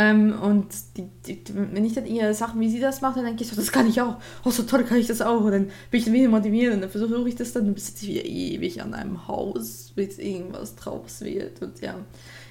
[0.00, 3.42] Ähm, und die, die, wenn ich dann ihr Sachen, wie sie das macht, dann denke
[3.42, 4.18] ich so, das kann ich auch.
[4.44, 5.40] Oh, so toll kann ich das auch.
[5.40, 8.06] Und dann bin ich dann wieder motiviert und dann versuche ich das dann, dann sitze
[8.06, 11.60] ich wieder ewig an einem Haus, bis irgendwas draus wird.
[11.62, 11.96] Und ja,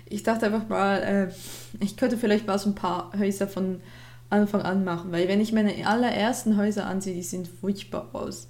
[0.08, 1.30] ich dachte einfach mal, äh,
[1.82, 3.80] ich könnte vielleicht mal so ein paar Häuser von
[4.30, 8.50] Anfang an machen, weil wenn ich meine allerersten Häuser ansehe, die sehen furchtbar aus.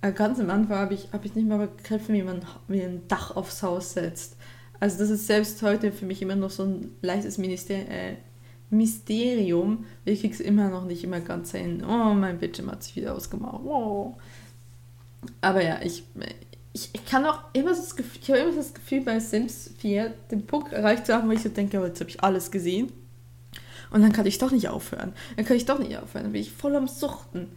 [0.00, 3.06] Äh, ganz am Anfang habe ich, hab ich nicht mal begriffen, wie man wie ein
[3.06, 4.34] Dach aufs Haus setzt.
[4.80, 8.16] Also das ist selbst heute für mich immer noch so ein leichtes Minister äh,
[8.72, 9.84] Mysterium.
[10.04, 11.84] Ich kriege es immer noch nicht immer ganz hin.
[11.84, 13.60] Oh, mein Bildschirm hat sich wieder ausgemacht.
[13.64, 14.16] Oh.
[15.40, 16.04] Aber ja, ich,
[16.72, 20.12] ich, ich kann auch immer das Gefühl, ich habe immer das Gefühl bei Sims 4
[20.30, 22.92] den Punkt erreicht zu haben, wo ich so denke, oh, jetzt habe ich alles gesehen.
[23.90, 25.12] Und dann kann ich doch nicht aufhören.
[25.36, 26.24] Dann kann ich doch nicht aufhören.
[26.24, 27.48] Dann bin ich voll am Suchten.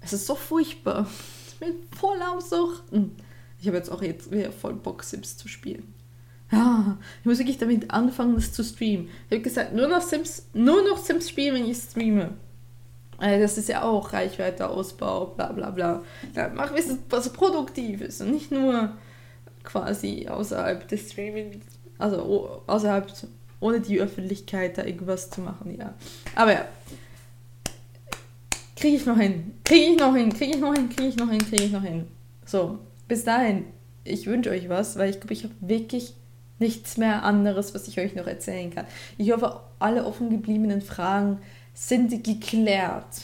[0.00, 1.06] Es ist so furchtbar.
[1.48, 3.12] ich bin voll am Suchten.
[3.60, 5.93] Ich habe jetzt auch jetzt wieder voll Bock, Sims zu spielen.
[6.54, 9.08] Ja, ich muss wirklich damit anfangen, das zu streamen.
[9.28, 12.30] Ich habe gesagt, nur noch Sims, nur noch Sims spielen, wenn ich streame.
[13.18, 16.02] Also das ist ja auch Reichweite-Ausbau, bla bla bla.
[16.34, 16.72] Ja, mach
[17.10, 18.92] was Produktives und nicht nur
[19.62, 21.60] quasi außerhalb des Streaming,
[21.98, 23.12] also außerhalb,
[23.60, 25.94] ohne die Öffentlichkeit da irgendwas zu machen, ja.
[26.34, 26.66] Aber ja,
[28.76, 31.30] kriege ich noch hin, kriege ich noch hin, kriege ich noch hin, kriege ich noch
[31.30, 32.06] hin, kriege ich noch hin.
[32.44, 32.78] So,
[33.08, 33.64] bis dahin,
[34.02, 36.14] ich wünsche euch was, weil ich glaube, ich habe wirklich
[36.58, 38.86] nichts mehr anderes, was ich euch noch erzählen kann.
[39.18, 41.38] Ich hoffe, alle offen gebliebenen Fragen
[41.74, 43.22] sind geklärt.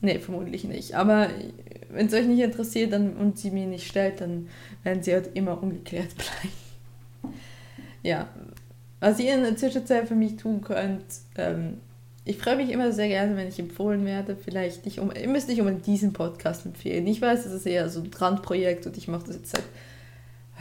[0.00, 0.94] Nee, vermutlich nicht.
[0.94, 1.28] Aber
[1.90, 4.48] wenn es euch nicht interessiert dann, und sie mir nicht stellt, dann
[4.82, 7.34] werden sie halt immer ungeklärt bleiben.
[8.02, 8.28] Ja,
[8.98, 11.04] was ihr in der Zwischenzeit für mich tun könnt,
[11.36, 11.78] ähm,
[12.24, 14.36] ich freue mich immer sehr gerne, wenn ich empfohlen werde.
[14.36, 17.06] Vielleicht nicht um, ihr müsst nicht unbedingt diesen Podcast empfehlen.
[17.06, 19.64] Ich weiß, es ist eher so ein Randprojekt und ich mache das jetzt seit,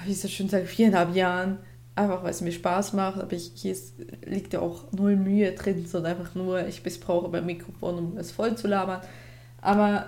[0.06, 1.58] wie ist das schon, seit viereinhalb Jahren.
[1.94, 3.96] Einfach weil es mir Spaß macht, aber ich, hier ist,
[4.26, 8.32] liegt ja auch null Mühe drin, sondern einfach nur, ich missbrauche mein Mikrofon, um es
[8.32, 9.02] voll zu labern.
[9.60, 10.06] Aber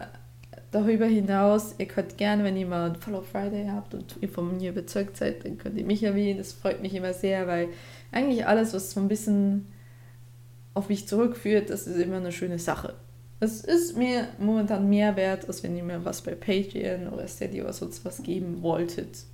[0.71, 4.57] darüber hinaus, ihr könnt gerne, wenn ihr mal ein Follow Friday habt und ihr von
[4.57, 6.39] mir überzeugt seid, dann könnt ihr mich erwähnen.
[6.39, 7.69] Das freut mich immer sehr, weil
[8.11, 9.67] eigentlich alles, was so ein bisschen
[10.73, 12.95] auf mich zurückführt, das ist immer eine schöne Sache.
[13.39, 17.61] Es ist mir momentan mehr wert, als wenn ihr mir was bei Patreon oder Steady
[17.61, 19.25] oder sonst was geben wolltet,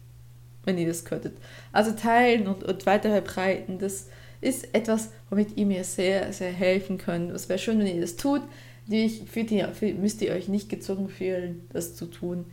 [0.63, 1.37] wenn ihr das könntet.
[1.71, 4.07] Also teilen und, und weiter verbreiten, das
[4.41, 7.31] ist etwas, womit ihr mir sehr, sehr helfen könnt.
[7.31, 8.41] Es wäre schön, wenn ihr das tut.
[8.87, 12.45] Ich, für die, für, müsst ihr euch nicht gezwungen fühlen, das zu tun.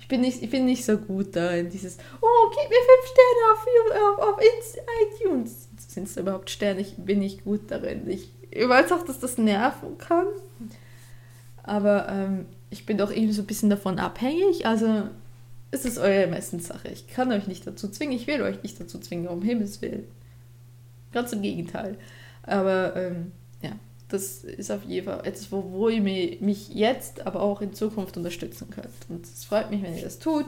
[0.00, 3.06] Ich bin nicht, ich bin nicht so gut da in dieses, oh, gib mir fünf
[3.10, 4.40] Sterne auf, auf, auf
[5.14, 6.80] iTunes sind es überhaupt Sterne?
[6.80, 8.08] Ich bin nicht gut darin.
[8.08, 10.26] Ich, weiß auch, dass das nerven kann.
[11.62, 14.66] Aber ähm, ich bin doch irgendwie so ein bisschen davon abhängig.
[14.66, 15.04] Also
[15.70, 16.88] es ist eure Ermessenssache.
[16.88, 18.16] Ich kann euch nicht dazu zwingen.
[18.16, 20.04] Ich will euch nicht dazu zwingen, um Himmels Willen.
[21.12, 21.96] Ganz im Gegenteil.
[22.42, 23.72] Aber ähm, ja,
[24.08, 28.16] das ist auf jeden Fall etwas, wo, wo ihr mich jetzt, aber auch in Zukunft
[28.16, 28.88] unterstützen könnt.
[29.08, 30.46] Und es freut mich, wenn ihr das tut.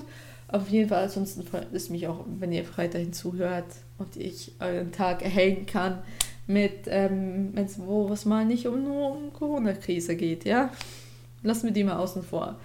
[0.48, 3.66] Auf jeden Fall, ansonsten freut es mich auch, wenn ihr weiterhin zuhört
[3.98, 6.02] und ich euren Tag erhellen kann
[6.46, 10.70] mit, ähm, wenn es mal nicht um, nur um Corona-Krise geht, ja?
[11.44, 12.58] Lassen wir die mal außen vor.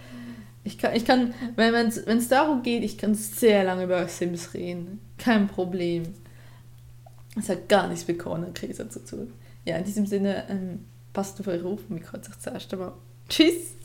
[0.64, 5.00] Ich kann, ich kann wenn es darum geht, ich kann sehr lange über Sims reden.
[5.18, 6.04] Kein Problem.
[7.38, 9.34] Es hat gar nichts mit Corona-Krise zu tun.
[9.66, 11.90] Ja, in diesem Sinne, ähm, passt auf eure Ruf.
[11.90, 12.94] Mir kurz zuerst einmal.
[13.28, 13.79] Tschüss!